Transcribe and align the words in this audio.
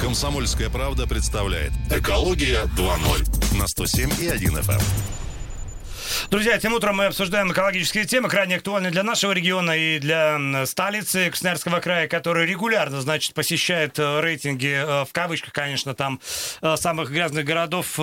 Комсомольская 0.00 0.70
правда 0.70 1.06
представляет 1.06 1.72
«Экология 1.90 2.64
2.0» 2.74 3.58
на 3.58 3.64
107,1 3.64 4.58
FM. 4.58 5.19
Друзья, 6.30 6.54
этим 6.54 6.74
утром 6.74 6.98
мы 6.98 7.06
обсуждаем 7.06 7.50
экологические 7.50 8.04
темы, 8.04 8.28
крайне 8.28 8.54
актуальные 8.54 8.92
для 8.92 9.02
нашего 9.02 9.32
региона 9.32 9.72
и 9.72 9.98
для 9.98 10.64
столицы 10.64 11.28
Красноярского 11.28 11.80
края, 11.80 12.06
который 12.06 12.46
регулярно, 12.46 13.00
значит, 13.00 13.34
посещает 13.34 13.98
э, 13.98 14.20
рейтинги, 14.20 14.68
э, 14.68 15.04
в 15.06 15.08
кавычках, 15.10 15.52
конечно, 15.52 15.92
там, 15.92 16.20
э, 16.62 16.76
самых 16.76 17.10
грязных 17.10 17.44
городов 17.44 17.98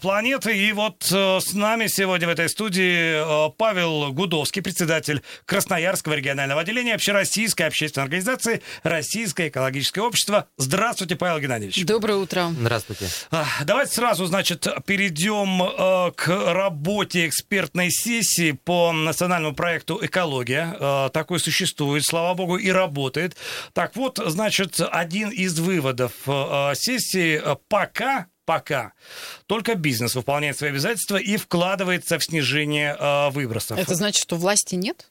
планеты. 0.00 0.56
И 0.56 0.72
вот 0.72 1.02
с 1.02 1.52
нами 1.54 1.88
сегодня 1.88 2.28
в 2.28 2.30
этой 2.30 2.48
студии 2.48 3.50
Павел 3.56 4.12
Гудовский, 4.12 4.62
председатель 4.62 5.20
Красноярского 5.44 6.14
регионального 6.14 6.60
отделения 6.60 6.94
Общероссийской 6.94 7.66
общественной 7.66 8.04
организации 8.04 8.62
Российское 8.84 9.48
экологическое 9.48 10.04
общество. 10.04 10.46
Здравствуйте, 10.56 11.16
Павел 11.16 11.40
Геннадьевич. 11.40 11.84
Доброе 11.84 12.18
утро. 12.18 12.52
Здравствуйте. 12.56 13.08
Давайте 13.64 13.92
сразу, 13.92 14.26
значит, 14.26 14.68
перейдем 14.86 16.12
к 16.12 16.28
работе 16.28 17.26
экспертов 17.26 17.71
экспертной 17.72 17.90
сессии 17.90 18.52
по 18.52 18.92
национальному 18.92 19.54
проекту 19.54 19.98
«Экология». 20.02 20.76
Э, 20.78 21.10
такой 21.12 21.40
существует, 21.40 22.04
слава 22.04 22.34
богу, 22.34 22.56
и 22.56 22.70
работает. 22.70 23.36
Так 23.72 23.96
вот, 23.96 24.20
значит, 24.24 24.80
один 24.80 25.30
из 25.30 25.58
выводов 25.58 26.12
э, 26.26 26.72
сессии 26.74 27.40
пока 27.68 28.26
пока 28.44 28.92
только 29.46 29.76
бизнес 29.76 30.16
выполняет 30.16 30.58
свои 30.58 30.70
обязательства 30.70 31.16
и 31.16 31.36
вкладывается 31.36 32.18
в 32.18 32.24
снижение 32.24 32.96
э, 32.98 33.30
выбросов. 33.30 33.78
Это 33.78 33.94
значит, 33.94 34.22
что 34.22 34.36
власти 34.36 34.74
нет? 34.74 35.10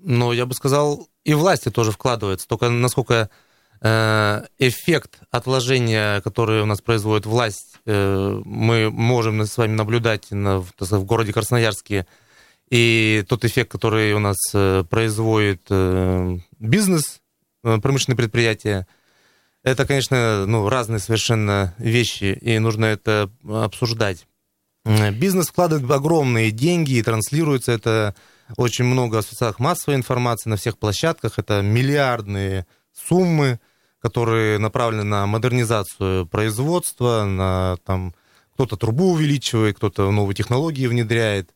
Ну, 0.00 0.32
я 0.32 0.46
бы 0.46 0.54
сказал, 0.54 1.06
и 1.24 1.34
власти 1.34 1.70
тоже 1.70 1.92
вкладываются. 1.92 2.48
Только 2.48 2.70
насколько 2.70 3.28
эффект 3.80 5.20
отложения, 5.30 6.20
который 6.22 6.62
у 6.62 6.66
нас 6.66 6.80
производит 6.80 7.26
власть, 7.26 7.68
Э, 7.90 8.42
мы 8.44 8.90
можем 8.90 9.40
с 9.46 9.56
вами 9.56 9.72
наблюдать 9.72 10.30
на, 10.30 10.60
в 10.60 11.04
городе 11.04 11.32
Красноярске 11.32 12.06
и 12.68 13.24
тот 13.26 13.46
эффект, 13.46 13.72
который 13.72 14.12
у 14.12 14.18
нас 14.18 14.36
э, 14.52 14.84
производит 14.90 15.62
э, 15.70 16.36
бизнес, 16.58 17.22
промышленные 17.62 18.18
предприятия, 18.18 18.86
это, 19.64 19.86
конечно, 19.86 20.44
ну, 20.44 20.68
разные 20.68 20.98
совершенно 20.98 21.74
вещи, 21.78 22.38
и 22.40 22.58
нужно 22.58 22.84
это 22.84 23.30
обсуждать. 23.48 24.26
Бизнес 24.84 25.48
вкладывает 25.48 25.90
огромные 25.90 26.50
деньги 26.50 26.92
и 26.92 27.02
транслируется 27.02 27.72
это 27.72 28.14
очень 28.56 28.84
много 28.84 29.22
в 29.22 29.26
социальных 29.26 29.60
массовой 29.60 29.96
информации 29.96 30.50
на 30.50 30.56
всех 30.56 30.78
площадках. 30.78 31.38
Это 31.38 31.62
миллиардные 31.62 32.66
суммы, 32.92 33.60
которые 34.00 34.58
направлены 34.58 35.04
на 35.04 35.26
модернизацию 35.26 36.26
производства, 36.26 37.24
на 37.24 37.76
там 37.84 38.14
кто-то 38.54 38.76
трубу 38.76 39.12
увеличивает, 39.12 39.76
кто-то 39.76 40.10
новые 40.10 40.34
технологии 40.34 40.86
внедряет. 40.86 41.54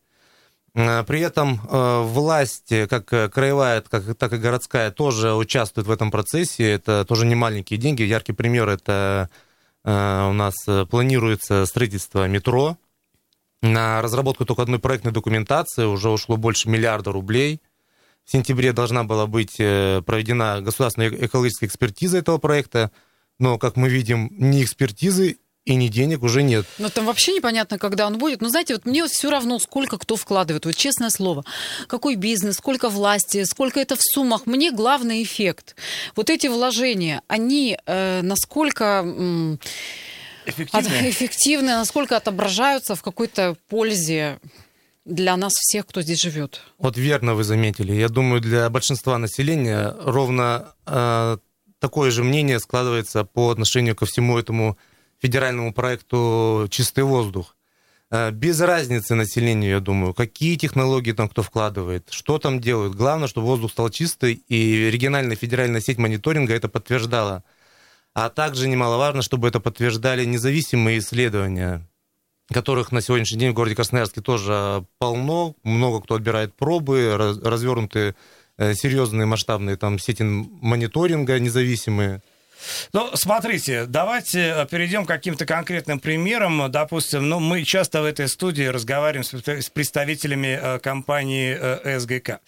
А, 0.75 1.03
при 1.03 1.21
этом 1.21 1.59
э, 1.69 2.01
власть, 2.03 2.73
как 2.89 3.05
краевая, 3.05 3.81
как, 3.81 4.15
так 4.15 4.33
и 4.33 4.37
городская, 4.37 4.91
тоже 4.91 5.33
участвует 5.33 5.87
в 5.87 5.91
этом 5.91 6.11
процессе. 6.11 6.71
Это 6.71 7.05
тоже 7.05 7.25
не 7.25 7.35
маленькие 7.35 7.79
деньги. 7.79 8.03
Яркий 8.03 8.33
пример 8.33 8.69
это 8.69 9.29
э, 9.83 10.27
у 10.29 10.33
нас 10.33 10.55
планируется 10.89 11.65
строительство 11.65 12.27
метро. 12.27 12.77
На 13.61 14.01
разработку 14.01 14.45
только 14.45 14.61
одной 14.61 14.79
проектной 14.79 15.13
документации 15.13 15.85
уже 15.85 16.09
ушло 16.09 16.37
больше 16.37 16.69
миллиарда 16.69 17.11
рублей– 17.11 17.61
в 18.25 18.31
сентябре 18.31 18.73
должна 18.73 19.03
была 19.03 19.27
быть 19.27 19.55
э, 19.59 20.01
проведена 20.05 20.61
государственная 20.61 21.09
экологическая 21.09 21.65
экспертиза 21.65 22.17
этого 22.17 22.37
проекта, 22.37 22.91
но, 23.39 23.57
как 23.57 23.75
мы 23.75 23.89
видим, 23.89 24.29
ни 24.31 24.63
экспертизы 24.63 25.37
и 25.65 25.75
ни 25.75 25.87
денег 25.87 26.23
уже 26.23 26.43
нет. 26.43 26.65
Ну, 26.77 26.89
там 26.89 27.05
вообще 27.05 27.33
непонятно, 27.33 27.77
когда 27.77 28.05
он 28.07 28.17
будет. 28.17 28.41
Но, 28.41 28.49
знаете, 28.49 28.73
вот 28.73 28.85
мне 28.85 29.07
все 29.07 29.29
равно, 29.29 29.59
сколько 29.59 29.97
кто 29.97 30.15
вкладывает. 30.15 30.65
Вот 30.65 30.75
честное 30.75 31.09
слово. 31.09 31.45
Какой 31.87 32.15
бизнес, 32.15 32.55
сколько 32.55 32.89
власти, 32.89 33.43
сколько 33.45 33.79
это 33.79 33.95
в 33.95 34.01
суммах. 34.01 34.45
Мне 34.45 34.71
главный 34.71 35.23
эффект. 35.23 35.75
Вот 36.15 36.29
эти 36.29 36.47
вложения, 36.47 37.21
они 37.27 37.77
э, 37.85 38.21
насколько... 38.21 39.03
Э, 39.05 39.57
эффективны? 40.45 40.89
эффективны, 41.09 41.69
насколько 41.75 42.17
отображаются 42.17 42.95
в 42.95 43.01
какой-то 43.01 43.55
пользе 43.69 44.39
для 45.05 45.35
нас 45.37 45.53
всех, 45.53 45.85
кто 45.85 46.01
здесь 46.01 46.21
живет. 46.21 46.61
Вот 46.77 46.97
верно 46.97 47.33
вы 47.35 47.43
заметили. 47.43 47.93
Я 47.93 48.09
думаю, 48.09 48.41
для 48.41 48.69
большинства 48.69 49.17
населения 49.17 49.95
ровно 50.01 50.73
э, 50.85 51.37
такое 51.79 52.11
же 52.11 52.23
мнение 52.23 52.59
складывается 52.59 53.23
по 53.25 53.49
отношению 53.49 53.95
ко 53.95 54.05
всему 54.05 54.37
этому 54.37 54.77
федеральному 55.21 55.73
проекту 55.73 56.67
«Чистый 56.69 57.03
воздух». 57.03 57.55
Э, 58.11 58.31
без 58.31 58.61
разницы 58.61 59.15
населению, 59.15 59.71
я 59.71 59.79
думаю, 59.79 60.13
какие 60.13 60.55
технологии 60.55 61.11
там 61.11 61.27
кто 61.27 61.41
вкладывает, 61.43 62.07
что 62.09 62.39
там 62.39 62.61
делают. 62.61 62.95
Главное, 62.95 63.27
чтобы 63.27 63.47
воздух 63.47 63.71
стал 63.71 63.89
чистый, 63.89 64.33
и 64.33 64.89
региональная 64.89 65.35
федеральная 65.35 65.81
сеть 65.81 65.97
мониторинга 65.97 66.53
это 66.53 66.69
подтверждала. 66.69 67.43
А 68.13 68.29
также 68.29 68.67
немаловажно, 68.67 69.21
чтобы 69.21 69.47
это 69.47 69.59
подтверждали 69.59 70.23
независимые 70.23 70.99
исследования 70.99 71.85
которых 72.51 72.91
на 72.91 73.01
сегодняшний 73.01 73.39
день 73.39 73.51
в 73.51 73.53
городе 73.53 73.75
Красноярске 73.75 74.21
тоже 74.21 74.85
полно. 74.97 75.55
Много 75.63 76.01
кто 76.01 76.15
отбирает 76.15 76.53
пробы, 76.55 77.15
развернуты 77.17 78.15
э, 78.57 78.73
серьезные 78.73 79.25
масштабные 79.25 79.77
там 79.77 79.99
сети 79.99 80.23
мониторинга 80.23 81.39
независимые. 81.39 82.21
Ну, 82.93 83.09
смотрите, 83.15 83.85
давайте 83.85 84.53
э, 84.55 84.67
перейдем 84.69 85.05
к 85.05 85.07
каким-то 85.07 85.45
конкретным 85.45 85.99
примерам. 85.99 86.71
Допустим, 86.71 87.27
ну, 87.27 87.39
мы 87.39 87.63
часто 87.63 88.01
в 88.01 88.05
этой 88.05 88.27
студии 88.27 88.63
разговариваем 88.63 89.23
с 89.23 89.69
представителями 89.69 90.59
э, 90.61 90.79
компании 90.79 91.57
э, 91.59 91.99
СГК. 91.99 92.39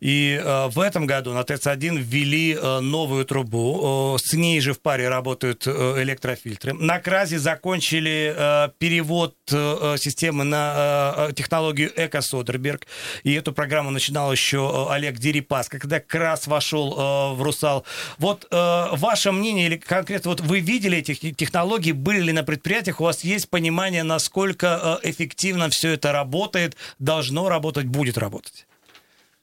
И 0.00 0.40
в 0.42 0.80
этом 0.80 1.06
году 1.06 1.32
на 1.32 1.44
ТЭЦ-1 1.44 1.98
ввели 1.98 2.54
новую 2.54 3.24
трубу. 3.24 4.16
С 4.18 4.32
ней 4.32 4.60
же 4.60 4.72
в 4.72 4.80
паре 4.80 5.08
работают 5.08 5.66
электрофильтры. 5.66 6.72
На 6.72 6.98
КРАЗе 6.98 7.38
закончили 7.38 8.70
перевод 8.78 9.34
системы 9.48 10.44
на 10.44 11.30
технологию 11.34 11.92
Эко 11.96 12.20
Содерберг. 12.20 12.86
И 13.22 13.32
эту 13.34 13.52
программу 13.52 13.90
начинал 13.90 14.32
еще 14.32 14.88
Олег 14.90 15.18
Дерипас, 15.18 15.68
когда 15.68 16.00
КРАС 16.00 16.46
вошел 16.46 17.34
в 17.34 17.42
Русал. 17.42 17.84
Вот 18.18 18.46
ваше 18.50 19.32
мнение 19.32 19.61
или 19.66 19.76
конкретно 19.76 20.30
вот 20.30 20.40
вы 20.40 20.60
видели 20.60 20.98
эти 20.98 21.32
технологии, 21.32 21.92
были 21.92 22.20
ли 22.20 22.32
на 22.32 22.42
предприятиях, 22.42 23.00
у 23.00 23.04
вас 23.04 23.24
есть 23.24 23.48
понимание, 23.48 24.02
насколько 24.02 25.00
э, 25.02 25.10
эффективно 25.10 25.68
все 25.70 25.92
это 25.92 26.12
работает, 26.12 26.76
должно 26.98 27.48
работать, 27.48 27.86
будет 27.86 28.18
работать? 28.18 28.66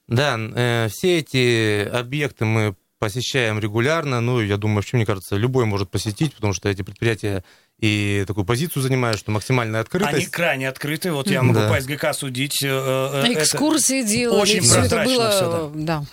Да, 0.08 0.38
э, 0.40 0.88
все 0.92 1.20
эти 1.20 1.88
объекты 1.88 2.46
мы 2.46 2.76
посещаем 3.00 3.60
регулярно. 3.60 4.22
Ну, 4.22 4.42
я 4.42 4.58
думаю, 4.58 4.78
вообще, 4.78 4.98
мне 4.98 5.06
кажется, 5.06 5.36
любой 5.36 5.66
может 5.66 5.90
посетить, 5.90 6.36
потому 6.36 6.54
что 6.54 6.70
эти 6.70 6.82
предприятия 6.82 7.44
и 7.80 8.26
такую 8.28 8.46
позицию 8.46 8.84
занимают, 8.84 9.20
что 9.20 9.32
максимальная 9.32 9.80
открытость. 9.82 10.14
Они 10.14 10.26
крайне 10.26 10.68
открыты. 10.68 11.12
Вот 11.14 11.30
я 11.30 11.42
могу 11.42 11.60
да. 11.60 11.70
по 11.70 11.80
СГК 11.80 12.14
судить. 12.14 12.62
Э, 12.62 13.24
Экскурсии 13.30 14.04
делали. 14.04 14.42
Очень 14.42 14.62
все 14.62 14.82
это 14.82 15.04
было, 15.04 15.32
все, 15.32 15.72
да. 15.76 16.00
да. 16.02 16.06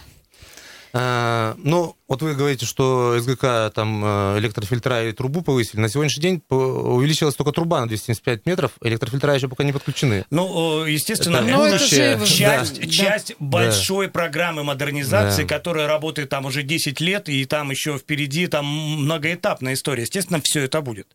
А, 0.93 1.55
ну, 1.59 1.97
вот 2.09 2.23
вы 2.23 2.35
говорите, 2.35 2.67
что 2.67 3.19
СГК 3.19 3.71
там 3.75 4.03
э, 4.05 4.39
электрофильтра 4.39 5.09
и 5.09 5.13
трубу 5.13 5.43
повысили. 5.43 5.81
На 5.81 5.89
сегодняшний 5.89 6.23
день 6.23 6.43
увеличилась 6.49 7.35
только 7.35 7.53
труба 7.53 7.81
на 7.81 7.89
275 7.89 8.47
метров, 8.47 8.73
электрофильтра 8.83 9.35
еще 9.35 9.49
пока 9.49 9.65
не 9.65 9.73
подключены. 9.73 10.25
Ну, 10.31 10.85
естественно, 10.85 11.39
это 11.39 11.57
будущее, 11.57 12.13
это 12.13 12.27
часть, 12.27 12.81
да. 12.81 12.89
часть 12.89 13.29
да. 13.29 13.35
большой 13.39 14.07
да. 14.07 14.13
программы 14.13 14.65
модернизации, 14.65 15.43
да. 15.43 15.49
которая 15.49 15.87
работает 15.87 16.29
там 16.29 16.47
уже 16.47 16.63
10 16.63 17.01
лет, 17.01 17.29
и 17.29 17.45
там 17.45 17.71
еще 17.71 17.99
впереди 17.99 18.47
там 18.47 18.67
многоэтапная 18.67 19.75
история. 19.75 20.03
Естественно, 20.03 20.41
все 20.41 20.63
это 20.63 20.81
будет. 20.81 21.09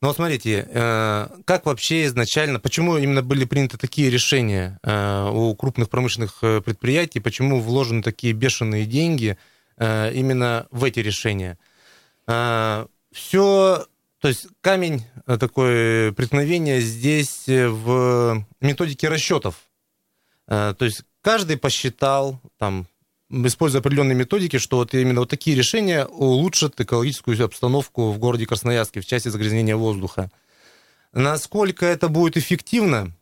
Ну 0.00 0.08
вот 0.08 0.16
смотрите, 0.16 0.66
э, 0.66 1.28
как 1.44 1.66
вообще 1.66 2.06
изначально, 2.06 2.58
почему 2.58 2.96
именно 2.96 3.22
были 3.22 3.44
приняты 3.44 3.76
такие 3.76 4.08
решения 4.08 4.78
э, 4.82 5.30
у 5.30 5.54
крупных 5.54 5.90
промышленных 5.90 6.38
э, 6.40 6.62
предприятий, 6.62 7.20
почему 7.20 7.60
вложены 7.60 8.02
такие 8.02 8.32
бешеные 8.32 8.86
деньги 8.86 9.36
именно 9.78 10.66
в 10.70 10.84
эти 10.84 11.00
решения? 11.00 11.58
Все, 12.26 12.86
то 14.20 14.28
есть 14.28 14.46
камень 14.60 15.06
такое 15.24 16.12
преткновение 16.12 16.82
здесь 16.82 17.44
в 17.46 18.44
методике 18.60 19.08
расчетов. 19.08 19.54
То 20.46 20.76
есть 20.80 21.04
каждый 21.22 21.56
посчитал, 21.56 22.42
там, 22.58 22.88
используя 23.30 23.80
определенные 23.80 24.14
методики, 24.14 24.58
что 24.58 24.78
вот 24.78 24.94
именно 24.94 25.20
вот 25.20 25.30
такие 25.30 25.56
решения 25.56 26.04
улучшат 26.06 26.80
экологическую 26.80 27.42
обстановку 27.44 28.10
в 28.10 28.18
городе 28.18 28.46
Красноярске 28.46 29.00
в 29.00 29.06
части 29.06 29.28
загрязнения 29.28 29.76
воздуха. 29.76 30.30
Насколько 31.12 31.86
это 31.86 32.08
будет 32.08 32.36
эффективно? 32.36 33.16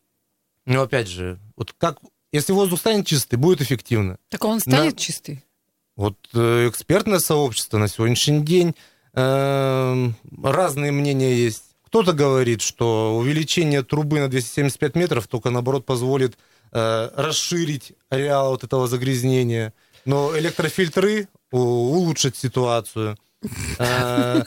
Ну, 0.66 0.82
опять 0.82 1.08
же, 1.08 1.38
вот 1.56 1.74
как, 1.78 1.98
если 2.32 2.52
воздух 2.52 2.80
станет 2.80 3.06
чистый, 3.06 3.36
будет 3.36 3.60
эффективно. 3.62 4.18
Так 4.28 4.44
он 4.44 4.60
станет 4.60 4.94
на, 4.94 4.98
чистый? 4.98 5.44
Вот 5.96 6.16
э, 6.34 6.68
экспертное 6.68 7.18
сообщество 7.18 7.78
на 7.78 7.88
сегодняшний 7.88 8.40
день 8.40 8.74
Эм, 9.14 10.14
разные 10.42 10.92
мнения 10.92 11.34
есть. 11.34 11.64
Кто-то 11.86 12.12
говорит, 12.12 12.60
что 12.60 13.16
увеличение 13.16 13.82
трубы 13.82 14.20
на 14.20 14.28
275 14.28 14.94
метров 14.94 15.26
только, 15.26 15.50
наоборот, 15.50 15.86
позволит 15.86 16.38
э, 16.70 17.10
расширить 17.16 17.94
ареал 18.10 18.50
вот 18.50 18.62
этого 18.62 18.86
загрязнения. 18.86 19.72
Но 20.08 20.34
электрофильтры 20.38 21.28
улучшат 21.50 22.34
ситуацию. 22.34 23.14
Э, 23.80 24.42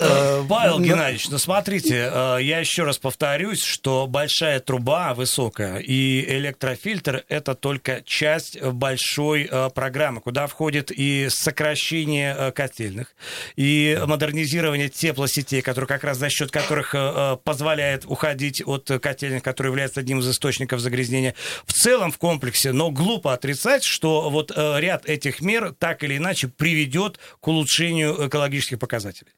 э, 0.00 0.44
Павел 0.48 0.78
Геннадьевич, 0.78 1.28
ну 1.28 1.38
смотрите, 1.38 2.08
э, 2.14 2.38
я 2.40 2.60
еще 2.60 2.84
раз 2.84 2.98
повторюсь, 2.98 3.62
что 3.62 4.06
большая 4.06 4.60
труба 4.60 5.12
высокая 5.14 5.78
и 5.78 6.24
электрофильтр 6.36 7.24
это 7.28 7.56
только 7.56 8.02
часть 8.02 8.60
большой 8.62 9.50
программы, 9.74 10.20
куда 10.20 10.46
входит 10.46 10.92
и 10.92 11.26
сокращение 11.30 12.52
котельных, 12.52 13.14
и 13.56 14.00
модернизирование 14.06 14.88
теплосетей, 14.88 15.62
которые 15.62 15.88
как 15.88 16.04
раз 16.04 16.18
за 16.18 16.30
счет 16.30 16.52
которых 16.52 16.94
позволяет 17.42 18.04
уходить 18.06 18.62
от 18.64 18.88
котельных, 19.02 19.42
которые 19.42 19.72
являются 19.72 20.00
одним 20.00 20.20
из 20.20 20.30
источников 20.30 20.80
загрязнения. 20.80 21.34
В 21.66 21.72
целом 21.72 22.12
в 22.12 22.18
комплексе, 22.18 22.70
но 22.72 22.90
глупо 22.90 23.32
отрицать, 23.32 23.82
что 23.82 24.30
вот 24.30 24.52
ряд 24.56 25.06
этих 25.06 25.40
мер 25.40 25.74
так 25.76 26.04
или 26.04 26.16
иначе 26.16 26.46
приведет 26.48 27.18
к 27.40 27.48
улучшению 27.48 27.87
улучшению 27.88 28.28
экологических 28.28 28.78
показателей? 28.78 29.32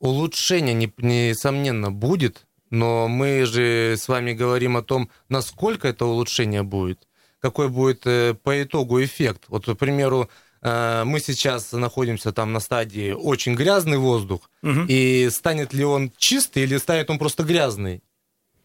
Улучшение, 0.00 0.74
несомненно, 0.98 1.90
будет, 1.90 2.46
но 2.70 3.08
мы 3.08 3.46
же 3.46 3.94
с 3.96 4.08
вами 4.08 4.32
говорим 4.32 4.76
о 4.76 4.82
том, 4.82 5.10
насколько 5.28 5.88
это 5.88 6.06
улучшение 6.06 6.62
будет, 6.62 7.06
какой 7.40 7.68
будет 7.68 8.06
э, 8.06 8.34
по 8.34 8.62
итогу 8.62 9.02
эффект. 9.02 9.44
Вот, 9.48 9.66
к 9.66 9.74
примеру, 9.74 10.28
э, 10.62 11.04
мы 11.04 11.20
сейчас 11.20 11.72
находимся 11.72 12.32
там 12.32 12.52
на 12.52 12.60
стадии 12.60 13.12
очень 13.12 13.54
грязный 13.54 13.98
воздух, 13.98 14.50
угу. 14.62 14.86
и 14.88 15.28
станет 15.30 15.72
ли 15.72 15.84
он 15.84 16.12
чистый 16.16 16.64
или 16.64 16.78
станет 16.78 17.10
он 17.10 17.18
просто 17.18 17.44
грязный? 17.44 18.02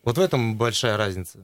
Вот 0.08 0.18
в 0.18 0.22
этом 0.22 0.56
большая 0.56 0.96
разница. 0.96 1.40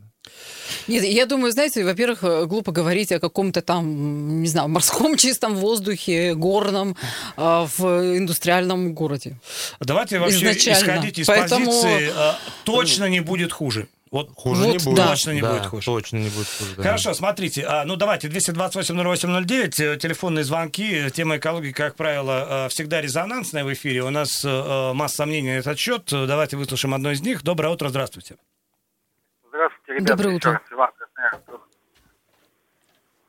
Нет, 0.88 1.04
я 1.04 1.25
думаю, 1.25 1.51
знаете, 1.51 1.83
во-первых, 1.83 2.24
э, 2.24 2.45
глупо 2.45 2.71
говорить 2.71 3.12
о 3.12 3.19
каком-то 3.19 3.62
там, 3.62 4.42
не 4.42 4.48
знаю, 4.48 4.69
морском 4.69 5.18
чистом 5.18 5.57
воздухе, 5.57 6.33
горном 6.33 6.95
э, 7.36 7.68
в 7.77 7.83
индустриальном 8.18 8.94
городе. 8.94 9.36
Давайте 9.81 10.18
вообще 10.18 10.54
исходить 10.54 11.19
из 11.19 11.27
Поэтому... 11.27 11.65
позиции 11.65 12.10
э, 12.15 12.33
«точно 12.63 13.10
не 13.10 13.19
будет 13.19 13.51
хуже». 13.51 13.89
Вот 14.12 14.30
хуже 14.33 14.62
вот, 14.62 14.71
не 14.71 14.77
будет. 14.77 14.95
Да. 14.95 15.07
Точно 15.10 15.31
не 15.31 15.42
да, 15.42 15.51
будет 15.51 15.65
хуже. 15.65 15.86
Точно 15.86 16.18
не 16.18 16.30
будет 16.30 16.48
хуже. 16.48 16.75
Да. 16.77 16.83
Хорошо, 16.83 17.13
смотрите. 17.13 17.65
А, 17.68 17.83
ну 17.83 17.98
давайте 17.98 18.30
228-08-09, 18.30 19.98
телефонные 19.98 20.45
звонки. 20.45 21.10
Тема 21.13 21.36
экологии, 21.36 21.74
как 21.74 21.95
правило, 21.95 22.68
всегда 22.69 23.01
резонансная 23.01 23.65
в 23.65 23.74
эфире. 23.74 24.04
У 24.04 24.10
нас 24.10 24.42
масса 24.44 25.15
сомнений 25.15 25.50
на 25.50 25.57
этот 25.57 25.77
счет. 25.77 26.04
Давайте 26.12 26.56
выслушаем 26.56 26.94
одно 26.94 27.12
из 27.12 27.21
них. 27.21 27.44
Доброе 27.44 27.74
утро, 27.74 27.89
здравствуйте. 27.89 28.36
Здравствуйте, 29.54 29.94
ребята. 29.94 30.18
Доброе 30.18 30.36
утро. 30.36 30.62
Иван 30.72 30.92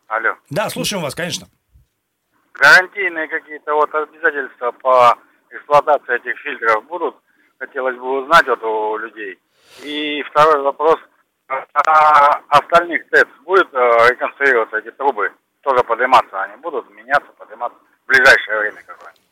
Алло. 0.06 0.36
Да, 0.48 0.70
слушаем 0.70 1.02
вас, 1.02 1.14
конечно. 1.14 1.46
Гарантийные 2.54 3.28
какие-то 3.28 3.74
вот 3.74 3.94
обязательства 3.94 4.70
по 4.72 5.18
эксплуатации 5.50 6.16
этих 6.16 6.38
фильтров 6.38 6.82
будут? 6.86 7.14
Хотелось 7.58 7.96
бы 7.96 8.22
узнать 8.22 8.46
вот 8.46 8.62
у 8.62 8.96
людей. 8.96 9.38
И 9.82 10.22
второй 10.30 10.62
вопрос. 10.62 10.98
А 11.48 12.40
остальных 12.48 13.06
ТЭЦ 13.10 13.28
будет 13.44 13.68
э, 13.74 14.08
реконструироваться 14.08 14.78
эти 14.78 14.92
трубы? 14.92 15.30
Тоже 15.60 15.84
подниматься 15.84 16.42
они 16.42 16.56
будут, 16.56 16.88
меняться, 16.88 17.30
подниматься 17.36 17.78
в 18.04 18.08
ближайшее 18.08 18.60
время 18.60 18.82
какое-нибудь? 18.86 19.23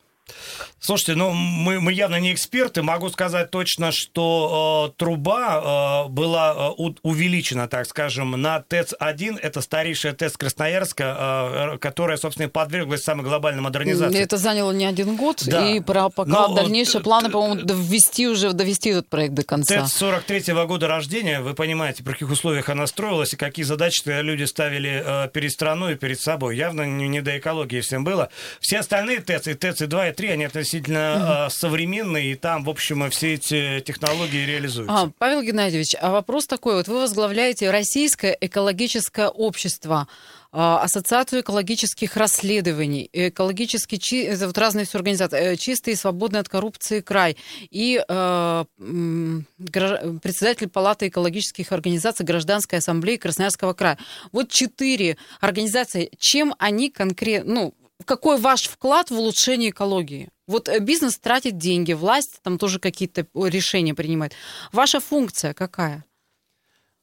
Слушайте, 0.81 1.15
ну 1.15 1.31
мы, 1.31 1.81
мы 1.81 1.93
явно 1.93 2.19
не 2.19 2.33
эксперты. 2.33 2.83
Могу 2.83 3.09
сказать 3.11 3.51
точно, 3.51 3.93
что 3.93 4.91
э, 4.91 4.99
труба 4.99 6.07
э, 6.07 6.09
была 6.11 6.75
э, 6.77 6.83
увеличена, 7.03 7.69
так 7.69 7.87
скажем, 7.87 8.33
на 8.33 8.61
ТЭЦ-1. 8.61 9.39
Это 9.41 9.61
старейшая 9.61 10.13
ТЭЦ 10.13 10.37
Красноярска, 10.37 11.75
э, 11.75 11.79
которая, 11.79 12.17
собственно, 12.17 12.49
подверглась 12.49 13.03
самой 13.03 13.25
глобальной 13.25 13.63
модернизации. 13.63 14.21
Это 14.21 14.39
заняло 14.39 14.73
не 14.73 14.85
один 14.85 15.17
год. 15.17 15.45
Да. 15.47 15.69
И 15.69 15.79
про, 15.79 16.09
пока 16.09 16.31
Но, 16.31 16.55
дальнейшие 16.55 17.01
э, 17.01 17.05
планы, 17.05 17.31
по-моему, 17.31 17.63
довести 17.63 18.27
уже, 18.27 18.53
довести 18.53 18.91
этот 18.91 19.09
проект 19.09 19.35
до 19.35 19.45
конца. 19.45 19.83
ТЭЦ 19.83 20.03
43-го 20.03 20.67
года 20.67 20.89
рождения. 20.89 21.41
Вы 21.41 21.55
понимаете, 21.55 22.03
при 22.03 22.13
каких 22.13 22.31
условиях 22.31 22.69
она 22.69 22.89
строилась 22.89 23.33
и 23.35 23.37
какие 23.37 23.65
задачи 23.65 24.03
люди 24.05 24.45
ставили 24.45 25.03
э, 25.05 25.29
перед 25.29 25.53
страной 25.53 25.93
и 25.93 25.97
перед 25.97 26.21
собой. 26.21 26.57
Явно 26.57 26.83
не, 26.83 27.07
не 27.07 27.21
до 27.21 27.39
экологии 27.39 27.81
всем 27.81 28.03
было. 28.03 28.31
Все 28.61 28.79
остальные 28.79 29.21
ТЭЦ, 29.21 29.47
и 29.47 29.55
ТЭЦ 29.55 29.83
и 29.83 29.87
2, 30.23 30.29
и 30.29 30.29
3, 30.29 30.29
они 30.29 30.45
относительно 30.45 30.97
mm-hmm. 30.97 31.51
современные, 31.51 32.33
и 32.33 32.35
там, 32.35 32.65
в 32.65 32.71
общем, 32.71 33.11
все 33.11 33.35
эти 33.35 33.81
технологии 33.81 34.47
реализуются. 34.47 34.95
А, 34.95 35.11
Павел 35.19 35.43
Геннадьевич, 35.43 35.95
а 36.01 36.13
вопрос 36.13 36.47
такой. 36.47 36.75
Вот 36.77 36.89
вы 36.89 37.01
возглавляете 37.01 37.71
Российское 37.71 38.37
экологическое 38.41 39.29
общество. 39.29 40.07
А, 40.55 40.83
Ассоциацию 40.83 41.41
экологических 41.41 42.15
расследований, 42.17 43.09
экологически 43.13 43.97
чи... 43.97 44.31
вот 44.35 44.59
разные 44.59 44.85
все 44.85 44.99
организации, 44.99 45.39
э, 45.39 45.57
чистый 45.57 45.95
и 45.95 45.97
свободный 45.97 46.41
от 46.41 46.49
коррупции 46.51 47.01
край, 47.01 47.39
и 47.71 48.05
э, 48.07 48.65
председатель 48.79 50.69
Палаты 50.69 51.09
экологических 51.09 51.73
организаций 51.73 52.27
Гражданской 52.27 52.81
ассамблеи 52.81 53.17
Красноярского 53.17 53.73
края. 53.73 53.97
Вот 54.31 54.51
четыре 54.51 55.17
организации. 55.41 56.11
Чем 56.19 56.55
они 56.59 56.91
конкретно, 56.91 57.55
ну, 57.55 57.75
какой 58.05 58.39
ваш 58.39 58.69
вклад 58.69 59.11
в 59.11 59.15
улучшение 59.15 59.71
экологии? 59.71 60.29
Вот 60.47 60.69
э, 60.69 60.79
бизнес 60.81 61.19
тратит 61.19 61.59
деньги, 61.59 61.93
власть 61.93 62.41
там 62.43 62.59
тоже 62.59 62.79
какие-то 62.79 63.27
решения 63.35 63.95
принимает. 63.95 64.33
Ваша 64.73 65.01
функция 65.01 65.55
какая? 65.55 66.05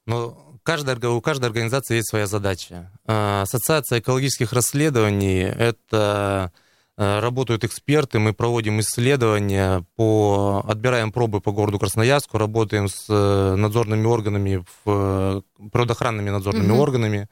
Ну, 0.05 0.37
каждая, 0.63 0.97
у 1.09 1.21
каждой 1.21 1.45
организации 1.45 1.95
есть 1.95 2.09
своя 2.09 2.27
задача. 2.27 2.91
А, 3.05 3.43
Ассоциация 3.43 3.99
экологических 3.99 4.53
расследований– 4.53 5.41
это 5.57 6.51
э, 6.97 7.19
работают 7.19 7.63
эксперты, 7.63 8.19
мы 8.19 8.33
проводим 8.33 8.79
исследования, 8.79 9.85
по, 9.95 10.63
отбираем 10.67 11.11
пробы 11.11 11.41
по 11.41 11.51
городу 11.51 11.79
Красноярску, 11.79 12.37
работаем 12.37 12.87
с 12.87 13.05
э, 13.09 13.55
надзорными 13.55 14.05
органами, 14.05 14.63
в, 14.83 15.43
природоохранными 15.71 16.29
надзорными 16.29 16.71
угу. 16.71 16.81
органами, 16.81 17.27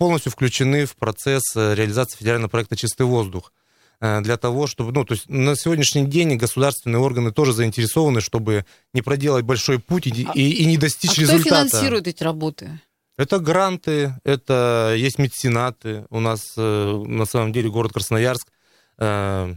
полностью 0.00 0.32
включены 0.32 0.86
в 0.86 0.96
процесс 0.96 1.42
реализации 1.54 2.16
федерального 2.16 2.48
проекта 2.48 2.74
«Чистый 2.74 3.02
воздух». 3.02 3.52
Э, 4.00 4.22
для 4.22 4.38
того, 4.38 4.66
чтобы, 4.66 4.92
ну, 4.92 5.04
то 5.04 5.12
есть 5.12 5.28
на 5.28 5.54
сегодняшний 5.56 6.06
день 6.06 6.36
государственные 6.36 7.00
органы 7.00 7.32
тоже 7.32 7.52
заинтересованы, 7.52 8.22
чтобы 8.22 8.64
не 8.94 9.02
проделать 9.02 9.44
большой 9.44 9.78
путь 9.78 10.06
и, 10.06 10.26
а, 10.26 10.32
и, 10.32 10.52
и 10.52 10.64
не 10.64 10.78
достичь 10.78 11.18
а 11.18 11.20
результата. 11.20 11.42
кто 11.42 11.68
финансирует 11.68 12.08
эти 12.08 12.22
работы? 12.22 12.80
Это 13.18 13.40
гранты, 13.40 14.14
это 14.24 14.94
есть 14.96 15.18
меценаты. 15.18 16.06
У 16.08 16.20
нас 16.20 16.54
э, 16.56 17.02
на 17.06 17.26
самом 17.26 17.52
деле 17.52 17.68
город 17.68 17.92
Красноярск 17.92 18.48
э, 18.96 19.54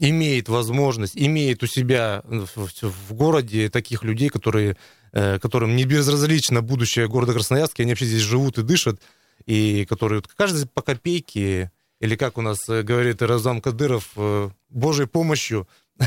имеет 0.00 0.48
возможность, 0.48 1.16
имеет 1.16 1.62
у 1.62 1.68
себя 1.68 2.24
в, 2.24 2.68
в 2.82 3.14
городе 3.14 3.68
таких 3.68 4.02
людей, 4.02 4.28
которые, 4.28 4.76
э, 5.12 5.38
которым 5.38 5.76
не 5.76 5.84
безразлично 5.84 6.62
будущее 6.62 7.06
города 7.06 7.32
Красноярска, 7.32 7.84
они 7.84 7.92
вообще 7.92 8.06
здесь 8.06 8.22
живут 8.22 8.58
и 8.58 8.62
дышат, 8.62 9.00
и 9.48 9.86
которые 9.86 10.22
каждый 10.36 10.66
по 10.66 10.82
копейке 10.82 11.72
или 12.00 12.16
как 12.16 12.36
у 12.36 12.42
нас 12.42 12.68
э, 12.68 12.82
говорит 12.82 13.22
Разам 13.22 13.62
Кадыров, 13.62 14.10
э, 14.16 14.50
Божьей 14.68 15.06
помощью 15.06 15.66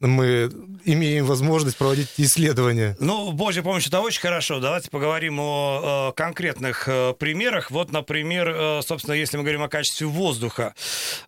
мы 0.00 0.50
имеем 0.84 1.26
возможность 1.26 1.76
проводить 1.76 2.08
исследования. 2.16 2.96
Ну, 3.00 3.32
Божья 3.32 3.62
помощь 3.62 3.86
это 3.86 4.00
очень 4.00 4.20
хорошо. 4.20 4.60
Давайте 4.60 4.90
поговорим 4.90 5.38
о, 5.40 6.08
о 6.08 6.12
конкретных 6.12 6.88
э, 6.88 7.14
примерах. 7.18 7.70
Вот, 7.70 7.92
например, 7.92 8.48
э, 8.48 8.80
собственно, 8.82 9.14
если 9.14 9.36
мы 9.36 9.42
говорим 9.42 9.62
о 9.62 9.68
качестве 9.68 10.06
воздуха. 10.06 10.74